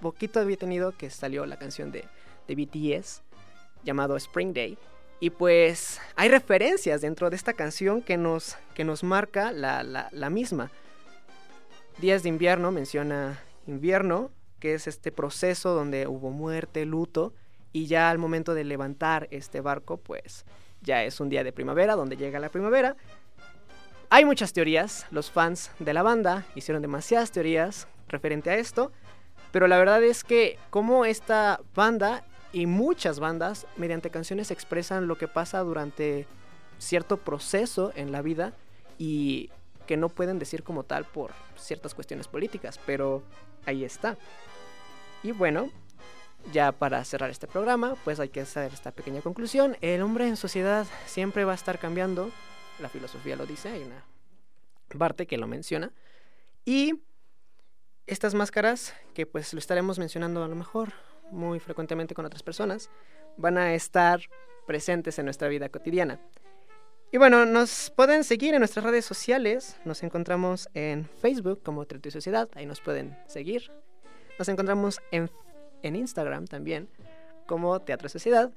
poquito 0.00 0.40
había 0.40 0.56
tenido 0.56 0.92
que 0.92 1.10
salió 1.10 1.44
la 1.46 1.58
canción 1.58 1.90
de, 1.90 2.04
de 2.46 2.54
BTS 2.54 3.22
llamado 3.84 4.16
Spring 4.16 4.52
Day. 4.52 4.78
Y 5.18 5.30
pues 5.30 6.00
hay 6.16 6.28
referencias 6.28 7.00
dentro 7.00 7.30
de 7.30 7.36
esta 7.36 7.52
canción 7.52 8.02
que 8.02 8.16
nos, 8.16 8.56
que 8.74 8.84
nos 8.84 9.04
marca 9.04 9.52
la, 9.52 9.82
la 10.10 10.30
misma. 10.30 10.70
Días 11.98 12.22
de 12.22 12.28
invierno 12.28 12.72
menciona 12.72 13.40
invierno, 13.66 14.30
que 14.62 14.74
es 14.74 14.86
este 14.86 15.10
proceso 15.10 15.74
donde 15.74 16.06
hubo 16.06 16.30
muerte, 16.30 16.86
luto, 16.86 17.34
y 17.72 17.86
ya 17.86 18.10
al 18.10 18.18
momento 18.18 18.54
de 18.54 18.62
levantar 18.62 19.26
este 19.32 19.60
barco, 19.60 19.96
pues 19.96 20.44
ya 20.82 21.02
es 21.02 21.18
un 21.18 21.28
día 21.28 21.42
de 21.42 21.52
primavera, 21.52 21.96
donde 21.96 22.16
llega 22.16 22.38
la 22.38 22.48
primavera. 22.48 22.94
Hay 24.08 24.24
muchas 24.24 24.52
teorías, 24.52 25.04
los 25.10 25.32
fans 25.32 25.72
de 25.80 25.92
la 25.92 26.04
banda 26.04 26.46
hicieron 26.54 26.80
demasiadas 26.80 27.32
teorías 27.32 27.88
referente 28.06 28.50
a 28.50 28.56
esto, 28.56 28.92
pero 29.50 29.66
la 29.66 29.78
verdad 29.78 30.00
es 30.04 30.22
que 30.22 30.56
como 30.70 31.06
esta 31.06 31.60
banda 31.74 32.22
y 32.52 32.66
muchas 32.66 33.18
bandas 33.18 33.66
mediante 33.76 34.10
canciones 34.10 34.52
expresan 34.52 35.08
lo 35.08 35.18
que 35.18 35.26
pasa 35.26 35.58
durante 35.64 36.28
cierto 36.78 37.16
proceso 37.16 37.90
en 37.96 38.12
la 38.12 38.22
vida 38.22 38.52
y 38.96 39.50
que 39.88 39.96
no 39.96 40.08
pueden 40.08 40.38
decir 40.38 40.62
como 40.62 40.84
tal 40.84 41.04
por 41.04 41.32
ciertas 41.56 41.94
cuestiones 41.94 42.28
políticas, 42.28 42.78
pero 42.86 43.24
ahí 43.66 43.84
está. 43.84 44.16
Y 45.22 45.32
bueno, 45.32 45.70
ya 46.52 46.72
para 46.72 47.04
cerrar 47.04 47.30
este 47.30 47.46
programa, 47.46 47.96
pues 48.04 48.18
hay 48.18 48.28
que 48.28 48.40
hacer 48.40 48.72
esta 48.72 48.90
pequeña 48.90 49.20
conclusión. 49.20 49.76
El 49.80 50.02
hombre 50.02 50.26
en 50.26 50.36
sociedad 50.36 50.86
siempre 51.06 51.44
va 51.44 51.52
a 51.52 51.54
estar 51.54 51.78
cambiando, 51.78 52.30
la 52.80 52.88
filosofía 52.88 53.36
lo 53.36 53.46
dice, 53.46 53.68
hay 53.68 53.82
una 53.82 54.04
parte 54.98 55.26
que 55.26 55.38
lo 55.38 55.46
menciona. 55.46 55.92
Y 56.64 57.00
estas 58.06 58.34
máscaras, 58.34 58.94
que 59.14 59.26
pues 59.26 59.52
lo 59.52 59.58
estaremos 59.58 59.98
mencionando 59.98 60.42
a 60.42 60.48
lo 60.48 60.56
mejor 60.56 60.92
muy 61.30 61.60
frecuentemente 61.60 62.14
con 62.14 62.26
otras 62.26 62.42
personas, 62.42 62.90
van 63.36 63.58
a 63.58 63.74
estar 63.74 64.20
presentes 64.66 65.18
en 65.18 65.24
nuestra 65.24 65.48
vida 65.48 65.68
cotidiana. 65.68 66.20
Y 67.12 67.18
bueno, 67.18 67.44
nos 67.44 67.90
pueden 67.94 68.24
seguir 68.24 68.54
en 68.54 68.60
nuestras 68.60 68.84
redes 68.84 69.04
sociales. 69.04 69.76
Nos 69.84 70.02
encontramos 70.02 70.68
en 70.72 71.04
Facebook 71.04 71.62
como 71.62 71.84
Trato 71.84 72.08
y 72.08 72.10
Sociedad. 72.10 72.48
Ahí 72.54 72.64
nos 72.64 72.80
pueden 72.80 73.18
seguir. 73.26 73.70
Nos 74.42 74.48
encontramos 74.48 75.00
en, 75.12 75.30
en 75.84 75.94
Instagram 75.94 76.48
también 76.48 76.88
como 77.46 77.78
Teatro 77.78 78.08
Sociedad. 78.08 78.50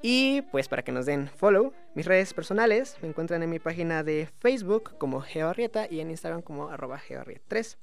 Y 0.00 0.40
pues 0.50 0.66
para 0.66 0.82
que 0.82 0.92
nos 0.92 1.04
den 1.04 1.28
follow, 1.28 1.74
mis 1.94 2.06
redes 2.06 2.32
personales 2.32 2.96
me 3.02 3.08
encuentran 3.08 3.42
en 3.42 3.50
mi 3.50 3.58
página 3.58 4.02
de 4.02 4.30
Facebook 4.38 4.96
como 4.96 5.20
Geoarrieta 5.20 5.86
y 5.90 6.00
en 6.00 6.08
Instagram 6.08 6.40
como 6.40 6.70
arroba 6.70 6.98
geoarriet3. 6.98 7.76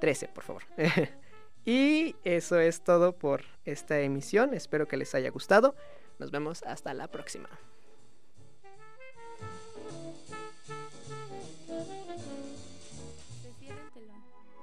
13, 0.00 0.26
por 0.26 0.42
favor. 0.42 0.64
y 1.64 2.16
eso 2.24 2.58
es 2.58 2.82
todo 2.82 3.12
por 3.12 3.44
esta 3.64 4.00
emisión. 4.00 4.52
Espero 4.52 4.88
que 4.88 4.96
les 4.96 5.14
haya 5.14 5.30
gustado. 5.30 5.76
Nos 6.18 6.32
vemos 6.32 6.64
hasta 6.64 6.94
la 6.94 7.06
próxima. 7.06 7.48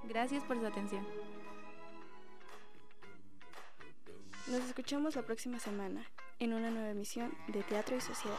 Gracias 0.10 0.44
por 0.44 0.60
su 0.60 0.66
atención. 0.68 1.23
Nos 4.48 4.62
escuchamos 4.66 5.16
la 5.16 5.22
próxima 5.22 5.58
semana 5.58 6.06
en 6.40 6.54
una 6.54 6.70
nueva 6.70 6.90
emisión 6.90 7.34
de 7.48 7.64
Teatro 7.64 7.96
y 7.96 8.02
Sociedad. 8.02 8.38